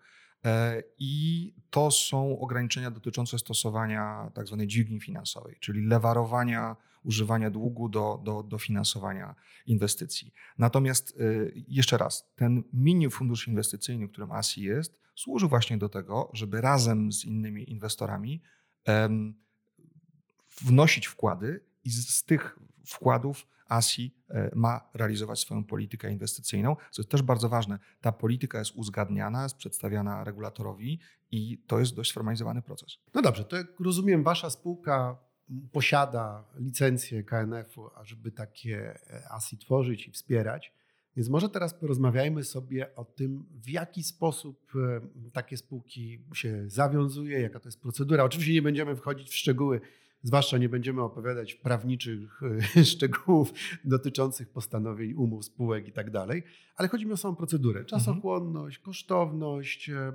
I 1.00 1.54
to 1.70 1.92
są 1.92 2.40
ograniczenia 2.40 2.92
dotyczące 2.92 3.40
stosowania 3.40 4.32
tak 4.34 4.48
zwanej 4.48 4.68
dźwigni 4.68 5.00
finansowej, 5.00 5.58
czyli 5.60 5.86
lewarowania, 5.86 6.76
używania 7.04 7.50
długu 7.50 7.90
do, 7.90 8.22
do, 8.24 8.44
do 8.44 8.58
finansowania 8.58 9.36
inwestycji. 9.66 10.34
Natomiast 10.58 11.20
jeszcze 11.68 11.98
raz, 11.98 12.32
ten 12.36 12.64
mini 12.74 13.10
fundusz 13.10 13.48
inwestycyjny, 13.48 14.10
którym 14.10 14.32
ASI 14.32 14.62
jest, 14.62 15.00
służy 15.16 15.48
właśnie 15.48 15.78
do 15.78 15.90
tego, 15.90 16.32
żeby 16.34 16.62
razem 16.62 17.12
z 17.12 17.26
innymi 17.26 17.72
inwestorami 17.72 18.42
wnosić 20.62 21.08
wkłady 21.08 21.64
i 21.84 21.90
z 21.90 22.24
tych 22.24 22.60
wkładów 22.86 23.48
ASI 23.70 24.16
e, 24.30 24.52
ma 24.56 24.90
realizować 24.94 25.40
swoją 25.40 25.64
politykę 25.64 26.12
inwestycyjną, 26.12 26.76
co 26.92 27.02
jest 27.02 27.12
też 27.12 27.22
bardzo 27.22 27.50
ważne. 27.50 27.80
Ta 28.02 28.12
polityka 28.12 28.60
jest 28.60 28.72
uzgadniana, 28.76 29.44
jest 29.44 29.56
przedstawiana 29.56 30.24
regulatorowi 30.24 31.00
i 31.32 31.64
to 31.68 31.80
jest 31.80 31.96
dość 31.96 32.12
sformalizowany 32.12 32.62
proces. 32.62 32.98
No 33.14 33.22
dobrze, 33.22 33.44
to 33.44 33.56
jak 33.56 33.80
rozumiem, 33.80 34.24
wasza 34.24 34.50
spółka 34.50 35.18
posiada 35.72 36.46
licencję 36.56 37.24
KNF-u, 37.24 37.90
ażeby 37.96 38.32
takie 38.32 39.00
e, 39.10 39.32
ASI 39.32 39.58
tworzyć 39.58 40.08
i 40.08 40.12
wspierać. 40.12 40.74
Więc 41.16 41.30
może 41.30 41.50
teraz 41.50 41.74
porozmawiajmy 41.74 42.44
sobie 42.44 42.96
o 42.96 43.06
tym, 43.06 43.46
w 43.52 43.70
jaki 43.70 44.04
sposób 44.04 44.72
e, 44.76 45.32
takie 45.32 45.58
spółki 45.58 46.20
się 46.34 46.64
zawiązuje, 46.70 47.42
jaka 47.42 47.60
to 47.60 47.68
jest 47.68 47.82
procedura. 47.82 48.24
Oczywiście 48.24 48.54
nie 48.54 48.62
będziemy 48.62 48.96
wchodzić 48.96 49.30
w 49.30 49.36
szczegóły 49.36 49.82
Zwłaszcza 50.24 50.58
nie 50.58 50.70
będziemy 50.70 51.02
opowiadać 51.02 51.56
prawniczych 51.56 52.42
e, 52.78 52.86
szczegółów 52.94 53.54
dotyczących 53.86 54.50
postanowień 54.50 55.14
umów, 55.14 55.46
spółek 55.46 55.88
i 55.88 55.92
tak 55.92 56.12
dalej, 56.12 56.44
ale 56.76 56.88
chodzi 56.88 57.06
mi 57.06 57.12
o 57.12 57.18
samą 57.18 57.36
procedurę. 57.36 57.86
Czasochłonność, 57.86 58.80
kosztowność, 58.80 59.90
e, 59.90 60.14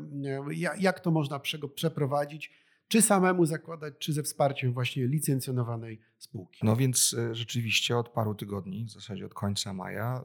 jak 0.78 1.00
to 1.00 1.10
można 1.10 1.40
przeprowadzić, 1.74 2.50
czy 2.88 3.02
samemu 3.02 3.46
zakładać, 3.46 3.94
czy 3.98 4.12
ze 4.12 4.22
wsparciem 4.22 4.72
właśnie 4.72 5.06
licencjonowanej 5.06 6.00
spółki. 6.18 6.60
No 6.62 6.76
więc 6.76 7.14
e, 7.18 7.34
rzeczywiście 7.34 7.96
od 7.96 8.08
paru 8.08 8.34
tygodni, 8.34 8.84
w 8.84 8.90
zasadzie 8.90 9.26
od 9.26 9.34
końca 9.34 9.72
maja, 9.72 10.24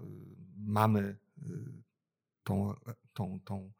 mamy 0.58 1.18
tą, 2.44 2.74
tą, 3.14 3.40
tą 3.46 3.72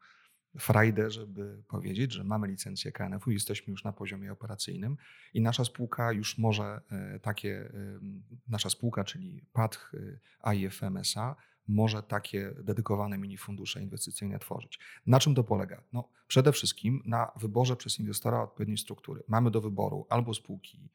frajdę, 0.58 1.10
żeby 1.10 1.62
powiedzieć, 1.68 2.12
że 2.12 2.24
mamy 2.24 2.48
licencję 2.48 2.92
KNF-u, 2.92 3.30
jesteśmy 3.30 3.70
już 3.70 3.84
na 3.84 3.92
poziomie 3.92 4.32
operacyjnym 4.32 4.96
i 5.34 5.40
nasza 5.40 5.64
spółka 5.64 6.12
już 6.12 6.38
może 6.38 6.80
e, 6.90 7.20
takie, 7.20 7.70
e, 7.74 8.00
nasza 8.48 8.70
spółka, 8.70 9.04
czyli 9.04 9.44
PATH 9.52 9.94
e, 9.94 9.98
AIFM 10.40 10.96
SA, 10.96 11.36
może 11.68 12.02
takie 12.02 12.54
dedykowane 12.62 13.18
mini 13.18 13.36
fundusze 13.36 13.82
inwestycyjne 13.82 14.38
tworzyć. 14.38 14.78
Na 15.06 15.20
czym 15.20 15.34
to 15.34 15.44
polega? 15.44 15.82
No, 15.92 16.08
przede 16.26 16.52
wszystkim 16.52 17.02
na 17.06 17.32
wyborze 17.36 17.76
przez 17.76 17.98
inwestora 17.98 18.42
odpowiedniej 18.42 18.78
struktury. 18.78 19.22
Mamy 19.28 19.50
do 19.50 19.60
wyboru 19.60 20.06
albo 20.10 20.34
spółki 20.34 20.90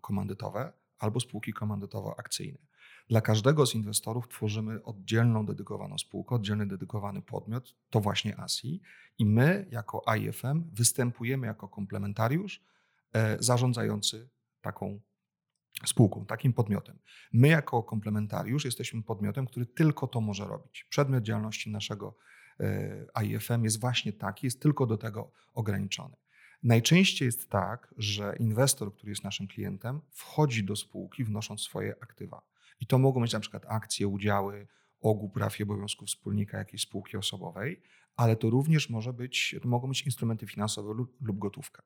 komandytowe, 0.00 0.72
albo 0.98 1.20
spółki 1.20 1.52
komandytowo-akcyjne. 1.54 2.58
Dla 3.08 3.20
każdego 3.20 3.66
z 3.66 3.74
inwestorów 3.74 4.28
tworzymy 4.28 4.82
oddzielną, 4.82 5.46
dedykowaną 5.46 5.98
spółkę, 5.98 6.34
oddzielny, 6.34 6.66
dedykowany 6.66 7.22
podmiot, 7.22 7.74
to 7.90 8.00
właśnie 8.00 8.36
ASI. 8.36 8.80
I 9.18 9.26
my, 9.26 9.66
jako 9.70 10.08
AIFM, 10.08 10.64
występujemy 10.72 11.46
jako 11.46 11.68
komplementariusz 11.68 12.64
e, 13.12 13.36
zarządzający 13.42 14.28
taką 14.60 15.00
spółką, 15.86 16.26
takim 16.26 16.52
podmiotem. 16.52 16.98
My, 17.32 17.48
jako 17.48 17.82
komplementariusz, 17.82 18.64
jesteśmy 18.64 19.02
podmiotem, 19.02 19.46
który 19.46 19.66
tylko 19.66 20.06
to 20.06 20.20
może 20.20 20.44
robić. 20.44 20.86
Przedmiot 20.90 21.24
działalności 21.24 21.70
naszego 21.70 22.16
e, 22.60 23.06
AIFM 23.14 23.64
jest 23.64 23.80
właśnie 23.80 24.12
taki, 24.12 24.46
jest 24.46 24.60
tylko 24.60 24.86
do 24.86 24.96
tego 24.96 25.32
ograniczony. 25.54 26.16
Najczęściej 26.62 27.26
jest 27.26 27.50
tak, 27.50 27.94
że 27.96 28.36
inwestor, 28.38 28.94
który 28.94 29.10
jest 29.10 29.24
naszym 29.24 29.48
klientem, 29.48 30.00
wchodzi 30.10 30.64
do 30.64 30.76
spółki 30.76 31.24
wnosząc 31.24 31.60
swoje 31.60 31.94
aktywa. 32.00 32.53
I 32.80 32.86
to 32.86 32.98
mogą 32.98 33.20
być 33.20 33.32
na 33.32 33.40
przykład 33.40 33.64
akcje, 33.68 34.08
udziały, 34.08 34.66
ogół 35.00 35.30
praw 35.30 35.60
i 35.60 35.62
obowiązków 35.62 36.08
wspólnika 36.08 36.58
jakiejś 36.58 36.82
spółki 36.82 37.16
osobowej, 37.16 37.82
ale 38.16 38.36
to 38.36 38.50
również 38.50 38.90
może 38.90 39.12
być, 39.12 39.56
to 39.62 39.68
mogą 39.68 39.88
być 39.88 40.02
instrumenty 40.02 40.46
finansowe 40.46 40.94
lub, 40.94 41.16
lub 41.20 41.38
gotówka. 41.38 41.82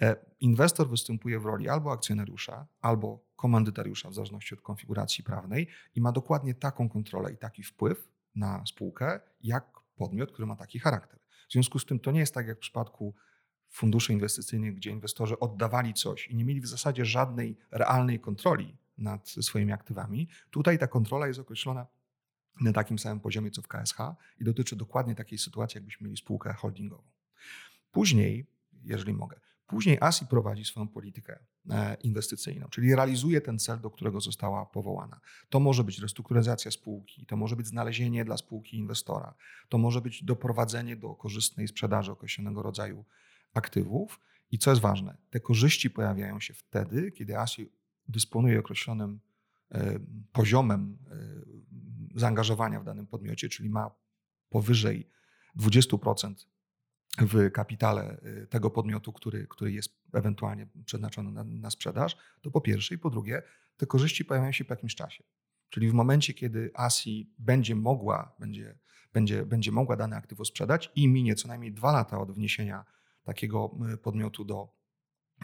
E, 0.00 0.16
inwestor 0.40 0.88
występuje 0.88 1.40
w 1.40 1.44
roli 1.44 1.68
albo 1.68 1.92
akcjonariusza, 1.92 2.66
albo 2.80 3.24
komandytariusza, 3.36 4.10
w 4.10 4.14
zależności 4.14 4.54
od 4.54 4.60
konfiguracji 4.60 5.24
prawnej, 5.24 5.68
i 5.94 6.00
ma 6.00 6.12
dokładnie 6.12 6.54
taką 6.54 6.88
kontrolę 6.88 7.32
i 7.32 7.36
taki 7.36 7.62
wpływ 7.62 8.08
na 8.34 8.66
spółkę, 8.66 9.20
jak 9.40 9.80
podmiot, 9.96 10.32
który 10.32 10.46
ma 10.46 10.56
taki 10.56 10.78
charakter. 10.78 11.20
W 11.48 11.52
związku 11.52 11.78
z 11.78 11.86
tym 11.86 12.00
to 12.00 12.10
nie 12.10 12.20
jest 12.20 12.34
tak 12.34 12.46
jak 12.46 12.56
w 12.56 12.60
przypadku 12.60 13.14
funduszy 13.68 14.12
inwestycyjnych, 14.12 14.74
gdzie 14.74 14.90
inwestorzy 14.90 15.38
oddawali 15.38 15.94
coś 15.94 16.28
i 16.28 16.36
nie 16.36 16.44
mieli 16.44 16.60
w 16.60 16.66
zasadzie 16.66 17.04
żadnej 17.04 17.58
realnej 17.70 18.20
kontroli 18.20 18.76
nad 18.98 19.28
swoimi 19.28 19.72
aktywami. 19.72 20.28
Tutaj 20.50 20.78
ta 20.78 20.86
kontrola 20.86 21.26
jest 21.26 21.40
określona 21.40 21.86
na 22.60 22.72
takim 22.72 22.98
samym 22.98 23.20
poziomie 23.20 23.50
co 23.50 23.62
w 23.62 23.68
KSH 23.68 23.96
i 24.40 24.44
dotyczy 24.44 24.76
dokładnie 24.76 25.14
takiej 25.14 25.38
sytuacji, 25.38 25.78
jakbyśmy 25.78 26.04
mieli 26.04 26.16
spółkę 26.16 26.52
holdingową. 26.52 27.02
Później, 27.90 28.46
jeżeli 28.82 29.12
mogę, 29.12 29.40
później 29.66 29.98
ASI 30.00 30.26
prowadzi 30.26 30.64
swoją 30.64 30.88
politykę 30.88 31.38
e, 31.70 31.94
inwestycyjną, 31.94 32.68
czyli 32.68 32.94
realizuje 32.94 33.40
ten 33.40 33.58
cel, 33.58 33.80
do 33.80 33.90
którego 33.90 34.20
została 34.20 34.66
powołana. 34.66 35.20
To 35.48 35.60
może 35.60 35.84
być 35.84 35.98
restrukturyzacja 35.98 36.70
spółki, 36.70 37.26
to 37.26 37.36
może 37.36 37.56
być 37.56 37.66
znalezienie 37.66 38.24
dla 38.24 38.36
spółki 38.36 38.76
inwestora, 38.76 39.34
to 39.68 39.78
może 39.78 40.00
być 40.00 40.24
doprowadzenie 40.24 40.96
do 40.96 41.14
korzystnej 41.14 41.68
sprzedaży 41.68 42.12
określonego 42.12 42.62
rodzaju 42.62 43.04
aktywów. 43.54 44.20
I 44.50 44.58
co 44.58 44.70
jest 44.70 44.82
ważne, 44.82 45.16
te 45.30 45.40
korzyści 45.40 45.90
pojawiają 45.90 46.40
się 46.40 46.54
wtedy, 46.54 47.12
kiedy 47.12 47.38
ASI 47.38 47.72
dysponuje 48.08 48.58
określonym 48.58 49.20
e, 49.70 49.98
poziomem 50.32 50.98
e, 51.10 52.18
zaangażowania 52.20 52.80
w 52.80 52.84
danym 52.84 53.06
podmiocie, 53.06 53.48
czyli 53.48 53.70
ma 53.70 53.90
powyżej 54.48 55.08
20% 55.58 56.34
w 57.18 57.50
kapitale 57.50 58.20
e, 58.22 58.46
tego 58.46 58.70
podmiotu, 58.70 59.12
który, 59.12 59.46
który 59.46 59.72
jest 59.72 60.02
ewentualnie 60.12 60.66
przeznaczony 60.84 61.32
na, 61.32 61.44
na, 61.44 61.70
sprzedaż, 61.70 62.16
to 62.42 62.50
po 62.50 62.60
pierwsze 62.60 62.94
i 62.94 62.98
po 62.98 63.10
drugie, 63.10 63.42
te 63.76 63.86
korzyści 63.86 64.24
pojawiają 64.24 64.52
się 64.52 64.64
po 64.64 64.72
jakimś 64.74 64.94
czasie. 64.94 65.24
Czyli 65.68 65.90
w 65.90 65.92
momencie, 65.92 66.34
kiedy 66.34 66.70
ASI 66.74 67.34
będzie 67.38 67.74
mogła, 67.74 68.36
będzie, 68.38 68.78
będzie, 69.12 69.46
będzie 69.46 69.72
mogła 69.72 69.96
dane 69.96 70.16
aktywo 70.16 70.44
sprzedać 70.44 70.90
i 70.94 71.08
minie 71.08 71.34
co 71.34 71.48
najmniej 71.48 71.72
dwa 71.72 71.92
lata 71.92 72.18
od 72.18 72.32
wniesienia 72.32 72.84
takiego 73.24 73.78
podmiotu 74.02 74.44
do, 74.44 74.68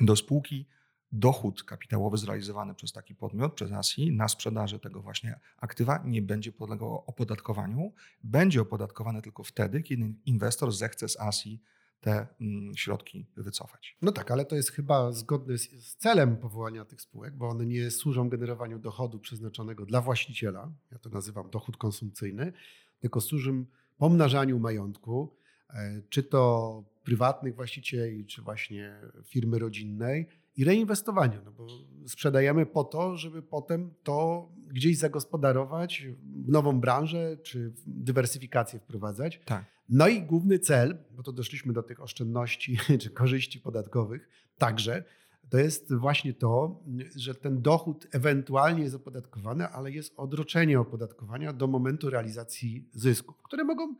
do 0.01 0.17
spółki, 0.17 0.69
dochód 1.13 1.65
kapitałowy 1.65 2.19
zrealizowany 2.19 2.75
przez 2.75 2.93
taki 2.93 3.15
podmiot, 3.15 3.55
przez 3.55 3.73
ASI 3.73 4.13
na 4.13 4.29
sprzedaży 4.29 4.79
tego 4.79 5.03
właśnie 5.03 5.41
aktywa 5.57 6.03
nie 6.05 6.23
będzie 6.23 6.53
podlegał 6.53 7.05
opodatkowaniu. 7.07 7.93
Będzie 8.25 8.61
opodatkowane 8.61 9.23
tylko 9.23 9.45
wtedy, 9.45 9.83
kiedy 9.83 10.15
inwestor 10.27 10.73
zechce 10.73 11.09
z 11.09 11.21
ASI 11.21 11.63
te 12.01 12.27
mm, 12.41 12.77
środki 12.77 13.27
wycofać. 13.37 13.97
No 14.03 14.13
tak, 14.13 14.31
ale 14.31 14.45
to 14.45 14.57
jest 14.57 14.73
chyba 14.73 15.13
zgodne 15.13 15.59
z, 15.59 15.71
z, 15.71 15.97
celem 15.97 16.37
powołania 16.37 16.85
tych 16.85 17.01
spółek, 17.01 17.37
bo 17.37 17.49
one 17.49 17.67
nie 17.67 17.91
służą 17.91 18.29
generowaniu 18.29 18.79
dochodu 18.79 19.19
przeznaczonego 19.19 19.87
dla 19.87 20.01
właściciela, 20.01 20.73
ja 20.93 20.99
to 20.99 21.11
nazywam 21.11 21.51
dochód 21.51 21.77
konsumpcyjny, 21.77 22.53
tylko 23.01 23.21
służą 23.21 23.65
pomnażaniu 23.99 24.59
majątku, 24.59 25.37
e, 25.71 26.03
czy 26.09 26.23
to 26.23 26.85
prywatnych 27.05 27.55
właścicieli, 27.55 28.27
czy 28.27 28.43
właśnie 28.43 29.01
firmy 29.25 29.59
rodzinnej, 29.59 30.29
i 30.59 30.65
reinwestowaniu, 30.65 31.41
no 31.45 31.53
bo 31.53 31.67
sprzedajemy 32.07 32.67
po 32.67 32.85
to, 32.85 33.17
żeby 33.17 33.43
potem 33.43 33.95
to 34.03 34.49
gdzieś 34.69 34.99
zagospodarować, 34.99 36.07
w 36.45 36.51
nową 36.51 36.81
branżę 36.81 37.37
czy 37.43 37.73
dywersyfikację 37.87 38.79
wprowadzać. 38.79 39.41
Tak. 39.45 39.65
No 39.89 40.09
i 40.09 40.23
główny 40.23 40.59
cel, 40.59 40.99
bo 41.17 41.23
to 41.23 41.33
doszliśmy 41.33 41.73
do 41.73 41.83
tych 41.83 42.03
oszczędności 42.03 42.79
czy 43.03 43.11
korzyści 43.11 43.61
podatkowych 43.61 44.29
także, 44.59 45.05
to 45.51 45.59
jest 45.59 45.95
właśnie 45.95 46.35
to, 46.35 46.83
że 47.17 47.35
ten 47.35 47.63
dochód 47.63 48.07
ewentualnie 48.13 48.83
jest 48.83 48.95
opodatkowany, 48.95 49.69
ale 49.69 49.91
jest 49.91 50.15
odroczenie 50.17 50.81
opodatkowania 50.81 51.53
do 51.53 51.67
momentu 51.67 52.11
realizacji 52.11 52.89
zysków, 52.93 53.43
które 53.43 53.65
mogą 53.65 53.95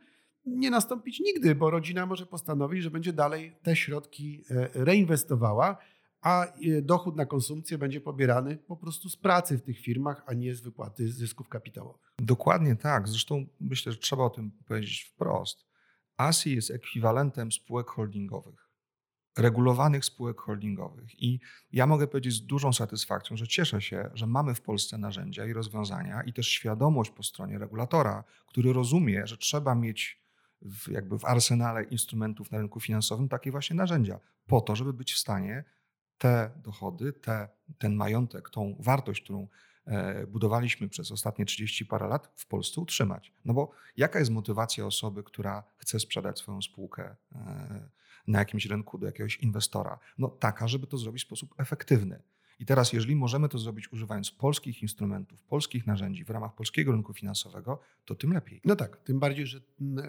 nie 0.45 0.69
nastąpić 0.69 1.19
nigdy, 1.19 1.55
bo 1.55 1.69
rodzina 1.69 2.05
może 2.05 2.25
postanowić, 2.25 2.83
że 2.83 2.91
będzie 2.91 3.13
dalej 3.13 3.55
te 3.63 3.75
środki 3.75 4.43
e, 4.49 4.69
reinwestowała 4.73 5.77
a 6.21 6.45
e, 6.45 6.81
dochód 6.81 7.15
na 7.15 7.25
konsumpcję 7.25 7.77
będzie 7.77 8.01
pobierany 8.01 8.57
po 8.57 8.77
prostu 8.77 9.09
z 9.09 9.17
pracy 9.17 9.57
w 9.57 9.61
tych 9.61 9.79
firmach, 9.79 10.23
a 10.25 10.33
nie 10.33 10.55
z 10.55 10.61
wypłaty 10.61 11.11
zysków 11.11 11.49
kapitałowych. 11.49 12.13
Dokładnie 12.19 12.75
tak. 12.75 13.07
Zresztą 13.07 13.45
myślę, 13.59 13.91
że 13.91 13.97
trzeba 13.97 14.23
o 14.23 14.29
tym 14.29 14.51
powiedzieć 14.67 15.01
wprost. 15.13 15.65
ASI 16.17 16.55
jest 16.55 16.71
ekwiwalentem 16.71 17.51
spółek 17.51 17.87
holdingowych. 17.87 18.69
regulowanych 19.37 20.05
spółek 20.05 20.41
holdingowych. 20.41 21.23
I 21.23 21.39
ja 21.71 21.87
mogę 21.87 22.07
powiedzieć 22.07 22.33
z 22.33 22.45
dużą 22.45 22.73
satysfakcją, 22.73 23.37
że 23.37 23.47
cieszę 23.47 23.81
się, 23.81 24.09
że 24.13 24.27
mamy 24.27 24.55
w 24.55 24.61
Polsce 24.61 24.97
narzędzia 24.97 25.45
i 25.45 25.53
rozwiązania 25.53 26.23
i 26.23 26.33
też 26.33 26.47
świadomość 26.47 27.11
po 27.11 27.23
stronie 27.23 27.57
regulatora, 27.59 28.23
który 28.47 28.73
rozumie, 28.73 29.27
że 29.27 29.37
trzeba 29.37 29.75
mieć 29.75 30.21
w, 30.61 30.91
jakby 30.91 31.19
w 31.19 31.25
arsenale 31.25 31.83
instrumentów 31.83 32.51
na 32.51 32.57
rynku 32.57 32.79
finansowym 32.79 33.29
takie 33.29 33.51
właśnie 33.51 33.75
narzędzia, 33.75 34.19
po 34.47 34.61
to, 34.61 34.75
żeby 34.75 34.93
być 34.93 35.13
w 35.13 35.17
stanie 35.17 35.63
te 36.19 36.51
dochody, 36.63 37.13
te, 37.13 37.47
ten 37.77 37.95
majątek, 37.95 38.49
tą 38.49 38.75
wartość, 38.79 39.21
którą 39.21 39.47
e, 39.85 40.27
budowaliśmy 40.27 40.89
przez 40.89 41.11
ostatnie 41.11 41.45
30 41.45 41.85
parę 41.85 42.07
lat 42.07 42.31
w 42.35 42.45
Polsce 42.45 42.81
utrzymać. 42.81 43.33
No 43.45 43.53
bo 43.53 43.71
jaka 43.97 44.19
jest 44.19 44.31
motywacja 44.31 44.85
osoby, 44.85 45.23
która 45.23 45.63
chce 45.77 45.99
sprzedać 45.99 46.39
swoją 46.39 46.61
spółkę 46.61 47.15
e, 47.35 47.89
na 48.27 48.39
jakimś 48.39 48.65
rynku 48.65 48.97
do 48.97 49.05
jakiegoś 49.05 49.37
inwestora? 49.37 49.99
No 50.17 50.27
taka, 50.27 50.67
żeby 50.67 50.87
to 50.87 50.97
zrobić 50.97 51.23
w 51.23 51.25
sposób 51.25 51.55
efektywny. 51.57 52.21
I 52.59 52.65
teraz, 52.65 52.93
jeżeli 52.93 53.15
możemy 53.15 53.49
to 53.49 53.57
zrobić 53.57 53.93
używając 53.93 54.31
polskich 54.31 54.81
instrumentów, 54.81 55.43
polskich 55.43 55.87
narzędzi 55.87 56.25
w 56.25 56.29
ramach 56.29 56.55
polskiego 56.55 56.91
rynku 56.91 57.13
finansowego, 57.13 57.79
to 58.05 58.15
tym 58.15 58.33
lepiej. 58.33 58.61
No 58.65 58.75
tak, 58.75 58.97
tym 58.97 59.19
bardziej, 59.19 59.47
że 59.47 59.61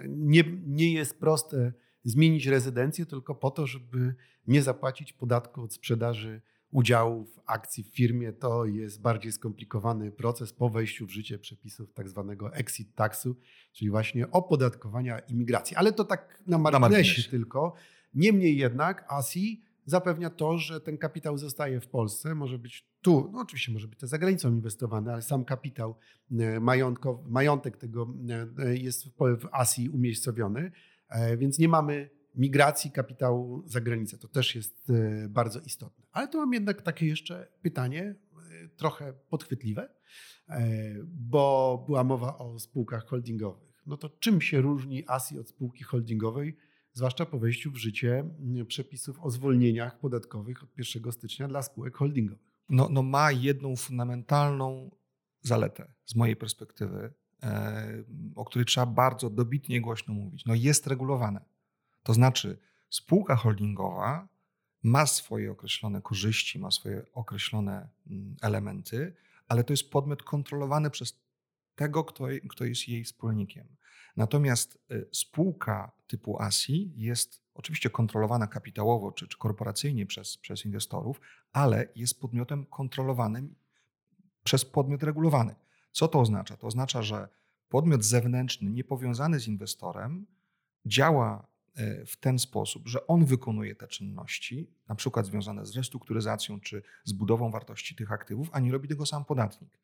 nie, 0.09 0.45
nie 0.67 0.93
jest 0.93 1.21
proste 1.21 1.73
zmienić 2.05 2.47
rezydencję 2.47 3.07
tylko 3.07 3.35
po 3.35 3.51
to, 3.51 3.67
żeby 3.67 4.15
nie 4.47 4.63
zapłacić 4.63 5.13
podatku 5.13 5.63
od 5.63 5.75
sprzedaży 5.75 6.41
udziałów, 6.71 7.41
akcji 7.47 7.85
w 7.85 7.95
firmie. 7.95 8.33
To 8.33 8.65
jest 8.65 9.03
bardziej 9.03 9.33
skomplikowany 9.33 10.13
proces 10.13 10.53
po 10.53 10.71
wejściu 10.71 11.07
w 11.07 11.11
życie 11.11 11.39
przepisów 11.39 11.93
tak 11.93 12.09
zwanego 12.09 12.55
exit 12.55 12.95
taxu, 12.95 13.37
czyli 13.73 13.91
właśnie 13.91 14.31
opodatkowania 14.31 15.19
imigracji. 15.19 15.77
Ale 15.77 15.93
to 15.93 16.05
tak 16.05 16.43
na 16.47 16.59
marginesie, 16.59 16.81
na 16.81 16.97
marginesie. 16.97 17.31
tylko. 17.31 17.75
Niemniej 18.15 18.57
jednak 18.57 19.05
ASI 19.09 19.63
zapewnia 19.87 20.31
to, 20.31 20.59
że 20.59 20.81
ten 20.81 20.99
kapitał 20.99 21.39
zostaje 21.39 21.81
w 21.81 21.89
Polsce, 21.89 22.35
może 22.35 22.59
być 22.59 22.91
tu, 23.01 23.31
no 23.33 23.41
oczywiście 23.41 23.73
może 23.73 23.89
być 23.89 23.99
to 23.99 24.07
za 24.07 24.19
granicą 24.19 24.51
inwestowany, 24.51 25.13
ale 25.13 25.23
sam 25.23 25.45
kapitał, 25.45 25.97
e, 26.39 26.61
majątek 27.29 27.77
tego 27.77 28.15
e, 28.59 28.77
jest 28.77 29.07
w 29.19 29.49
Asji 29.53 29.89
umiejscowiony, 29.89 30.61
e, 30.61 30.73
więc 31.39 31.59
nie 31.59 31.69
mamy 31.69 32.11
migracji 32.35 32.91
kapitału 32.91 33.63
za 33.67 33.81
granicę. 33.81 34.19
To 34.19 34.29
też 34.29 34.55
jest 34.55 34.93
bardzo 35.29 35.61
istotne. 35.61 36.05
Ale 36.13 36.29
tu 36.29 36.39
mam 36.39 36.53
jednak 36.53 36.83
takie 36.83 37.07
jeszcze 37.07 37.49
pytanie, 37.63 38.15
trochę 38.77 39.13
podchwytliwe, 39.13 39.89
bo 41.07 41.85
była 41.87 42.05
mowa 42.05 42.39
o 42.39 42.59
spółkach 42.59 43.07
holdingowych. 43.07 43.83
No 43.87 43.97
to 43.97 44.09
czym 44.09 44.41
się 44.41 44.61
różni 44.61 45.05
ASI 45.07 45.39
od 45.39 45.49
spółki 45.49 45.85
holdingowej? 45.85 46.57
zwłaszcza 46.93 47.27
po 47.27 47.39
wejściu 47.39 47.71
w 47.71 47.77
życie 47.77 48.25
przepisów 48.69 49.21
o 49.21 49.31
zwolnieniach 49.31 49.99
podatkowych 49.99 50.63
od 50.63 50.79
1 50.79 51.13
stycznia 51.13 51.49
dla 51.49 51.63
spółek 51.63 51.97
holdingowych. 51.97 52.51
No, 52.69 52.89
no 52.91 53.03
ma 53.03 53.33
jedną 53.33 53.77
fundamentalną 53.77 54.91
zaletę 55.41 55.93
z 56.05 56.15
mojej 56.15 56.37
perspektywy, 56.37 56.99
e, 56.99 57.13
o 58.37 58.45
której 58.45 58.67
trzeba 58.67 58.87
bardzo 58.87 59.31
dobitnie 59.31 59.81
głośno 59.81 60.15
mówić. 60.15 60.47
No 60.47 60.55
jest 60.55 60.87
regulowane. 60.87 61.45
To 62.03 62.15
znaczy 62.15 62.59
spółka 62.91 63.37
holdingowa 63.37 64.29
ma 64.83 65.07
swoje 65.07 65.53
określone 65.53 66.03
korzyści, 66.03 66.59
ma 66.59 66.71
swoje 66.71 67.03
określone 67.13 67.89
mm, 68.07 68.37
elementy, 68.43 69.15
ale 69.49 69.65
to 69.65 69.73
jest 69.73 69.91
podmiot 69.91 70.23
kontrolowany 70.23 70.91
przez 70.91 71.21
tego, 71.75 72.05
kto, 72.05 72.25
kto 72.49 72.65
jest 72.65 72.89
jej 72.89 73.05
wspólnikiem. 73.05 73.77
Natomiast 74.17 74.79
y, 74.91 75.09
spółka 75.13 75.93
typu 76.07 76.43
ASI 76.43 76.93
jest 76.97 77.43
oczywiście 77.55 77.91
kontrolowana 77.91 78.47
kapitałowo 78.47 79.13
czy, 79.13 79.29
czy 79.29 79.39
korporacyjnie 79.39 80.07
przez, 80.07 80.37
przez 80.37 80.65
inwestorów, 80.65 81.21
ale 81.53 81.89
jest 81.97 82.21
podmiotem 82.21 82.67
kontrolowanym 82.67 83.55
przez 84.45 84.65
podmiot 84.65 85.03
regulowany. 85.03 85.55
Co 85.93 86.09
to 86.09 86.21
oznacza? 86.21 86.57
To 86.57 86.67
oznacza, 86.67 87.03
że 87.03 87.29
podmiot 87.69 88.05
zewnętrzny, 88.05 88.71
niepowiązany 88.71 89.41
z 89.41 89.49
inwestorem, 89.49 90.27
działa 90.87 91.47
y, 91.79 92.07
w 92.07 92.17
ten 92.17 92.39
sposób, 92.39 92.89
że 92.89 93.07
on 93.07 93.25
wykonuje 93.25 93.75
te 93.75 93.89
czynności, 93.89 94.71
na 94.89 94.95
przykład 94.95 95.27
związane 95.27 95.67
z 95.67 95.77
restrukturyzacją 95.77 96.61
czy 96.61 96.83
z 97.05 97.13
budową 97.13 97.51
wartości 97.51 97.95
tych 97.97 98.13
aktywów, 98.13 98.49
a 98.53 98.61
nie 98.61 98.73
robi 98.73 98.89
tego 98.89 99.07
sam 99.07 99.25
podatnik. 99.25 99.79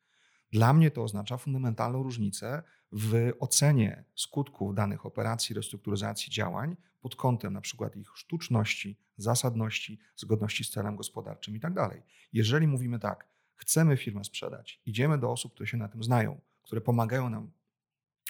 Dla 0.51 0.73
mnie 0.73 0.91
to 0.91 1.03
oznacza 1.03 1.37
fundamentalną 1.37 2.03
różnicę 2.03 2.63
w 2.91 3.31
ocenie 3.39 4.03
skutków 4.15 4.75
danych 4.75 5.05
operacji, 5.05 5.55
restrukturyzacji 5.55 6.31
działań 6.31 6.75
pod 7.01 7.15
kątem 7.15 7.53
na 7.53 7.61
przykład 7.61 7.95
ich 7.95 8.07
sztuczności, 8.15 8.97
zasadności, 9.17 9.99
zgodności 10.15 10.63
z 10.63 10.69
celem 10.69 10.95
gospodarczym 10.95 11.53
itd. 11.53 11.75
Tak 11.75 12.01
Jeżeli 12.33 12.67
mówimy 12.67 12.99
tak, 12.99 13.27
chcemy 13.57 13.97
firmę 13.97 14.23
sprzedać, 14.23 14.81
idziemy 14.85 15.17
do 15.17 15.31
osób, 15.31 15.53
które 15.53 15.67
się 15.67 15.77
na 15.77 15.87
tym 15.87 16.03
znają, 16.03 16.41
które 16.63 16.81
pomagają 16.81 17.29
nam 17.29 17.51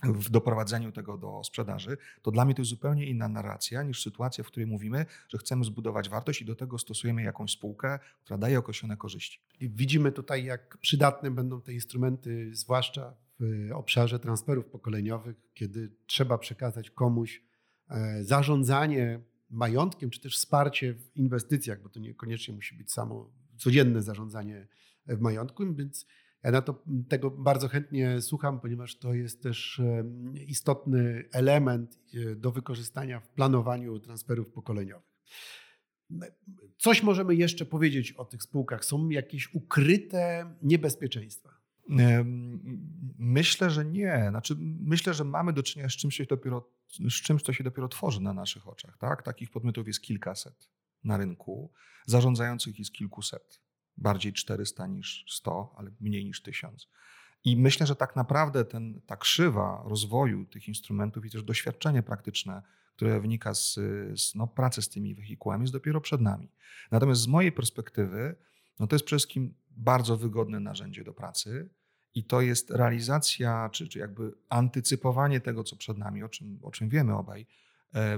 w 0.03 0.29
doprowadzeniu 0.29 0.91
tego 0.91 1.17
do 1.17 1.43
sprzedaży, 1.43 1.97
to 2.21 2.31
dla 2.31 2.45
mnie 2.45 2.55
to 2.55 2.61
jest 2.61 2.69
zupełnie 2.69 3.05
inna 3.05 3.27
narracja 3.27 3.83
niż 3.83 4.03
sytuacja, 4.03 4.43
w 4.43 4.47
której 4.47 4.67
mówimy, 4.67 5.05
że 5.29 5.37
chcemy 5.37 5.63
zbudować 5.63 6.09
wartość 6.09 6.41
i 6.41 6.45
do 6.45 6.55
tego 6.55 6.77
stosujemy 6.77 7.23
jakąś 7.23 7.51
spółkę, 7.51 7.99
która 8.23 8.37
daje 8.37 8.59
określone 8.59 8.97
korzyści. 8.97 9.39
Widzimy 9.61 10.11
tutaj, 10.11 10.45
jak 10.45 10.77
przydatne 10.77 11.31
będą 11.31 11.61
te 11.61 11.73
instrumenty, 11.73 12.55
zwłaszcza 12.55 13.13
w 13.39 13.69
obszarze 13.73 14.19
transferów 14.19 14.65
pokoleniowych, 14.65 15.35
kiedy 15.53 15.91
trzeba 16.05 16.37
przekazać 16.37 16.89
komuś 16.89 17.43
e, 17.89 18.23
zarządzanie 18.23 19.19
majątkiem, 19.49 20.09
czy 20.09 20.21
też 20.21 20.35
wsparcie 20.35 20.93
w 20.93 21.17
inwestycjach, 21.17 21.81
bo 21.81 21.89
to 21.89 21.99
niekoniecznie 21.99 22.53
musi 22.53 22.75
być 22.75 22.91
samo 22.91 23.29
codzienne 23.57 24.01
zarządzanie 24.01 24.67
w 25.07 25.19
majątku, 25.19 25.73
więc 25.73 26.07
ja 26.43 26.51
na 26.51 26.61
to, 26.61 26.83
tego 27.09 27.31
bardzo 27.31 27.67
chętnie 27.67 28.21
słucham, 28.21 28.59
ponieważ 28.59 28.97
to 28.97 29.13
jest 29.13 29.43
też 29.43 29.81
istotny 30.47 31.29
element 31.31 31.99
e, 32.13 32.35
do 32.35 32.51
wykorzystania 32.51 33.19
w 33.19 33.29
planowaniu 33.29 33.99
transferów 33.99 34.51
pokoleniowych. 34.51 35.17
Coś 36.77 37.03
możemy 37.03 37.35
jeszcze 37.35 37.65
powiedzieć 37.65 38.11
o 38.11 38.25
tych 38.25 38.43
spółkach? 38.43 38.85
Są 38.85 39.09
jakieś 39.09 39.53
ukryte 39.53 40.53
niebezpieczeństwa? 40.61 41.57
Myślę, 43.17 43.69
że 43.69 43.85
nie. 43.85 44.25
Znaczy, 44.29 44.55
myślę, 44.79 45.13
że 45.13 45.23
mamy 45.23 45.53
do 45.53 45.63
czynienia 45.63 45.89
z 45.89 45.93
czymś, 45.93 46.21
dopiero, 46.29 46.69
z 47.09 47.13
czymś, 47.13 47.41
co 47.41 47.53
się 47.53 47.63
dopiero 47.63 47.87
tworzy 47.87 48.21
na 48.21 48.33
naszych 48.33 48.67
oczach. 48.67 48.97
Tak? 48.97 49.23
Takich 49.23 49.49
podmiotów 49.49 49.87
jest 49.87 50.01
kilkaset 50.01 50.69
na 51.03 51.17
rynku, 51.17 51.71
zarządzających 52.05 52.79
jest 52.79 52.91
kilkuset 52.91 53.66
bardziej 53.97 54.33
400 54.33 54.87
niż 54.87 55.25
100, 55.27 55.73
ale 55.77 55.91
mniej 55.99 56.25
niż 56.25 56.41
1000. 56.41 56.87
I 57.43 57.57
myślę, 57.57 57.87
że 57.87 57.95
tak 57.95 58.15
naprawdę 58.15 58.65
ten, 58.65 59.01
ta 59.05 59.15
krzywa 59.15 59.83
rozwoju 59.85 60.45
tych 60.45 60.67
instrumentów 60.67 61.25
i 61.25 61.29
też 61.29 61.43
doświadczenie 61.43 62.03
praktyczne, 62.03 62.61
które 62.95 63.21
wynika 63.21 63.53
z, 63.53 63.73
z 64.15 64.35
no, 64.35 64.47
pracy 64.47 64.81
z 64.81 64.89
tymi 64.89 65.15
wehikułami, 65.15 65.63
jest 65.63 65.73
dopiero 65.73 66.01
przed 66.01 66.21
nami. 66.21 66.51
Natomiast 66.91 67.21
z 67.21 67.27
mojej 67.27 67.51
perspektywy, 67.51 68.35
no 68.79 68.87
to 68.87 68.95
jest 68.95 69.05
przede 69.05 69.19
wszystkim 69.19 69.53
bardzo 69.71 70.17
wygodne 70.17 70.59
narzędzie 70.59 71.03
do 71.03 71.13
pracy 71.13 71.69
i 72.15 72.23
to 72.23 72.41
jest 72.41 72.71
realizacja, 72.71 73.69
czy, 73.69 73.87
czy 73.87 73.99
jakby 73.99 74.33
antycypowanie 74.49 75.41
tego, 75.41 75.63
co 75.63 75.75
przed 75.75 75.97
nami, 75.97 76.23
o 76.23 76.29
czym, 76.29 76.59
o 76.63 76.71
czym 76.71 76.89
wiemy 76.89 77.15
obaj, 77.15 77.47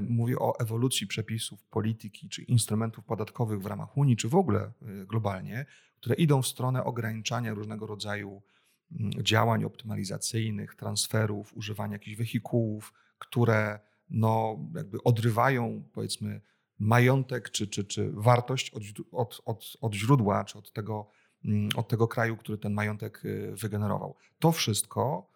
mówię 0.02 0.40
o 0.40 0.60
ewolucji 0.60 1.08
przepisów 1.08 1.64
polityki 1.64 2.30
czy 2.30 2.42
instrumentów 2.42 3.06
podatkowych 3.06 3.62
w 3.62 3.66
ramach 3.66 3.98
Unii, 3.98 4.18
czy 4.18 4.30
w 4.30 4.36
ogóle 4.36 4.60
e, 4.60 5.06
globalnie, 5.06 5.66
które 6.00 6.16
idą 6.16 6.42
w 6.42 6.48
stronę 6.48 6.84
ograniczania 6.84 7.54
różnego 7.54 7.88
rodzaju 7.88 8.42
mm, 8.92 9.12
działań 9.24 9.64
optymalizacyjnych, 9.64 10.76
transferów, 10.76 11.58
używania 11.58 11.94
jakichś 11.94 12.18
wehikułów, 12.18 12.94
które 13.20 13.80
no, 14.10 14.60
jakby 14.76 15.04
odrywają, 15.04 15.84
powiedzmy, 15.94 16.42
majątek 16.80 17.50
czy, 17.50 17.68
czy, 17.68 17.84
czy 17.84 18.12
wartość 18.14 18.70
od, 18.70 18.84
od, 19.12 19.42
od, 19.46 19.78
od 19.82 19.96
źródła, 19.96 20.44
czy 20.44 20.58
od 20.58 20.72
tego, 20.72 21.10
mm, 21.46 21.70
od 21.76 21.88
tego 21.88 22.08
kraju, 22.08 22.38
który 22.38 22.58
ten 22.58 22.74
majątek 22.74 23.24
e, 23.26 23.56
wygenerował. 23.56 24.16
To 24.40 24.52
wszystko, 24.52 25.30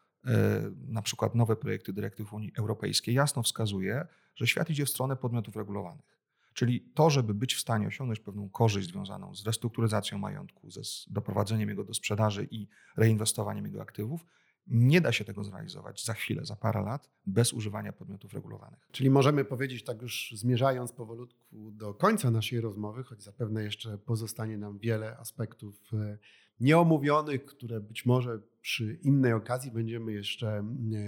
na 0.88 1.02
przykład 1.02 1.36
nowe 1.36 1.56
projekty 1.56 1.94
dyrektyw 1.94 2.34
Unii 2.34 2.52
Europejskiej, 2.58 3.16
jasno 3.16 3.44
wskazuje, 3.44 4.08
że 4.36 4.48
świat 4.48 4.70
idzie 4.70 4.86
w 4.86 4.90
stronę 4.90 5.16
podmiotów 5.16 5.56
regulowanych. 5.56 6.14
Czyli 6.54 6.82
to, 6.82 7.10
żeby 7.10 7.34
być 7.34 7.56
w 7.56 7.60
stanie 7.60 7.88
osiągnąć 7.88 8.20
pewną 8.20 8.50
korzyść 8.50 8.90
związaną 8.90 9.36
z 9.36 9.46
restrukturyzacją 9.46 10.18
majątku, 10.18 10.72
ze 10.72 10.82
doprowadzeniem 11.08 11.70
jego 11.70 11.84
do 11.84 11.94
sprzedaży 11.94 12.48
i 12.52 12.68
reinwestowaniem 12.98 13.66
jego 13.66 13.82
aktywów, 13.82 14.26
nie 14.68 15.02
da 15.02 15.12
się 15.12 15.26
tego 15.26 15.44
zrealizować 15.44 16.06
za 16.06 16.14
chwilę, 16.14 16.46
za 16.46 16.56
parę 16.56 16.82
lat, 16.82 17.10
bez 17.26 17.54
używania 17.54 17.94
podmiotów 17.94 18.34
regulowanych. 18.34 18.88
Czyli 18.92 19.10
możemy 19.10 19.46
powiedzieć, 19.46 19.84
tak 19.84 20.02
już 20.02 20.34
zmierzając 20.36 20.92
powolutku 20.92 21.72
do 21.72 21.94
końca 21.94 22.32
naszej 22.32 22.62
rozmowy, 22.62 23.04
choć 23.04 23.24
zapewne 23.24 23.64
jeszcze 23.64 23.98
pozostanie 23.98 24.58
nam 24.58 24.80
wiele 24.80 25.18
aspektów 25.18 25.94
e, 25.94 26.18
nieomówionych, 26.60 27.46
które 27.46 27.82
być 27.82 28.06
może 28.06 28.40
przy 28.62 28.94
innej 28.94 29.34
okazji 29.34 29.72
będziemy 29.72 30.14
jeszcze 30.14 30.64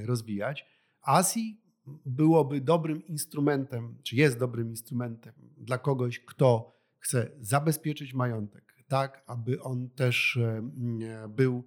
rozwijać. 0.05 0.65
ASI 1.01 1.61
byłoby 2.05 2.61
dobrym 2.61 3.07
instrumentem, 3.07 3.95
czy 4.03 4.15
jest 4.15 4.39
dobrym 4.39 4.69
instrumentem 4.69 5.33
dla 5.57 5.77
kogoś, 5.77 6.19
kto 6.19 6.75
chce 6.99 7.31
zabezpieczyć 7.41 8.13
majątek, 8.13 8.75
tak 8.87 9.23
aby 9.27 9.61
on 9.61 9.89
też 9.89 10.39
był 11.29 11.63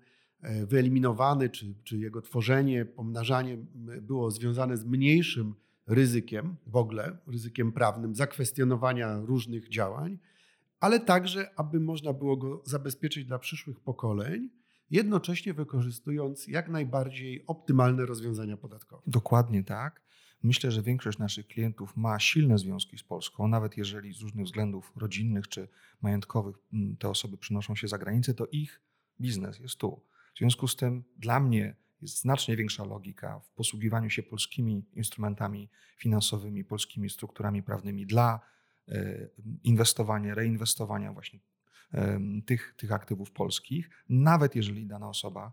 wyeliminowany, 0.67 1.51
czy, 1.51 1.75
czy 1.85 1.99
jego 1.99 2.23
tworzenie, 2.23 2.85
pomnażanie 2.85 3.59
było 4.03 4.31
związane 4.31 4.77
z 4.77 4.85
mniejszym 4.85 5.55
ryzykiem 5.87 6.57
w 6.67 6.77
ogóle, 6.77 7.19
ryzykiem 7.27 7.73
prawnym, 7.73 8.15
zakwestionowania 8.15 9.21
różnych 9.21 9.69
działań, 9.69 10.19
ale 10.81 11.01
także, 11.01 11.51
aby 11.57 11.81
można 11.81 12.13
było 12.13 12.37
go 12.37 12.63
zabezpieczyć 12.65 13.25
dla 13.25 13.39
przyszłych 13.39 13.81
pokoleń, 13.81 14.51
jednocześnie 14.91 15.55
wykorzystując 15.55 16.47
jak 16.47 16.69
najbardziej 16.69 17.45
optymalne 17.47 18.07
rozwiązania 18.07 18.57
podatkowe. 18.57 19.03
Dokładnie 19.07 19.65
tak. 19.65 20.08
Myślę, 20.43 20.71
że 20.71 20.83
większość 20.83 21.19
naszych 21.19 21.47
klientów 21.47 21.97
ma 21.97 22.19
silne 22.19 22.59
związki 22.59 22.99
z 22.99 23.03
Polską, 23.03 23.49
nawet 23.49 23.77
jeżeli 23.77 24.13
z 24.13 24.21
różnych 24.21 24.47
względów 24.47 24.93
rodzinnych 24.97 25.49
czy 25.49 25.69
majątkowych 26.03 26.57
mm, 26.73 26.97
te 26.97 27.09
osoby 27.09 27.39
przynoszą 27.39 27.75
się 27.77 27.89
za 27.89 27.99
granicę, 27.99 28.35
to 28.35 28.47
ich 28.47 28.81
biznes 29.21 29.59
jest 29.59 29.77
tu. 29.77 30.03
W 30.35 30.39
związku 30.39 30.69
z 30.69 30.77
tym 30.77 31.05
dla 31.17 31.41
mnie 31.41 31.77
jest 32.03 32.21
znacznie 32.21 32.57
większa 32.57 32.85
logika 32.85 33.41
w 33.41 33.51
posługiwaniu 33.51 34.11
się 34.11 34.23
polskimi 34.23 34.85
instrumentami 34.93 35.69
finansowymi, 35.97 36.65
polskimi 36.65 37.11
strukturami 37.11 37.63
prawnymi 37.63 38.07
dla 38.07 38.41
e, 38.89 39.29
inwestowania, 39.65 40.35
reinwestowania 40.35 41.13
właśnie 41.13 41.41
tych, 42.47 42.75
tych 42.77 42.93
aktywów 42.93 43.31
polskich, 43.31 43.91
nawet 44.09 44.57
jeżeli 44.57 44.87
dana 44.87 45.09
osoba 45.09 45.53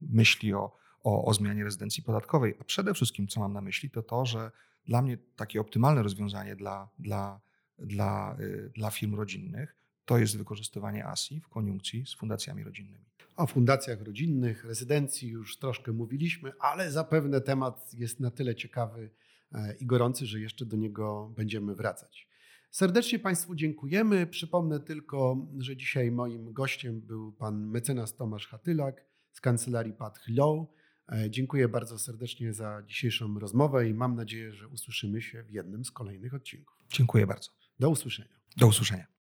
myśli 0.00 0.54
o, 0.54 0.76
o, 1.04 1.24
o 1.24 1.34
zmianie 1.34 1.64
rezydencji 1.64 2.02
podatkowej. 2.02 2.54
A 2.60 2.64
przede 2.64 2.94
wszystkim, 2.94 3.28
co 3.28 3.40
mam 3.40 3.52
na 3.52 3.60
myśli, 3.60 3.90
to 3.90 4.02
to, 4.02 4.26
że 4.26 4.50
dla 4.86 5.02
mnie 5.02 5.18
takie 5.36 5.60
optymalne 5.60 6.02
rozwiązanie 6.02 6.56
dla, 6.56 6.88
dla, 6.98 7.40
dla, 7.78 8.36
e, 8.40 8.68
dla 8.68 8.90
firm 8.90 9.14
rodzinnych 9.14 9.76
to 10.04 10.18
jest 10.18 10.38
wykorzystywanie 10.38 11.06
ASI 11.06 11.40
w 11.40 11.48
koniunkcji 11.48 12.06
z 12.06 12.14
fundacjami 12.14 12.64
rodzinnymi. 12.64 13.04
O 13.36 13.46
fundacjach 13.46 14.02
rodzinnych, 14.02 14.64
rezydencji 14.64 15.28
już 15.28 15.58
troszkę 15.58 15.92
mówiliśmy, 15.92 16.52
ale 16.60 16.90
zapewne 16.90 17.40
temat 17.40 17.94
jest 17.94 18.20
na 18.20 18.30
tyle 18.30 18.54
ciekawy 18.54 19.10
e, 19.52 19.74
i 19.80 19.86
gorący, 19.86 20.26
że 20.26 20.40
jeszcze 20.40 20.66
do 20.66 20.76
niego 20.76 21.32
będziemy 21.36 21.74
wracać. 21.74 22.28
Serdecznie 22.70 23.18
Państwu 23.18 23.54
dziękujemy. 23.54 24.26
Przypomnę 24.26 24.80
tylko, 24.80 25.46
że 25.58 25.76
dzisiaj 25.76 26.10
moim 26.10 26.52
gościem 26.52 27.00
był 27.00 27.32
pan 27.32 27.66
mecenas 27.66 28.16
Tomasz 28.16 28.46
Hatylak 28.46 29.04
z 29.32 29.40
kancelarii 29.40 29.92
Pat 29.92 30.18
Law. 30.28 30.66
E, 31.12 31.30
dziękuję 31.30 31.68
bardzo 31.68 31.98
serdecznie 31.98 32.52
za 32.52 32.82
dzisiejszą 32.86 33.38
rozmowę 33.38 33.88
i 33.88 33.94
mam 33.94 34.14
nadzieję, 34.14 34.52
że 34.52 34.68
usłyszymy 34.68 35.22
się 35.22 35.42
w 35.42 35.50
jednym 35.50 35.84
z 35.84 35.90
kolejnych 35.90 36.34
odcinków. 36.34 36.76
Dziękuję 36.88 37.26
bardzo. 37.26 37.50
Do 37.78 37.90
usłyszenia. 37.90 38.40
Do 38.56 38.66
usłyszenia. 38.66 39.13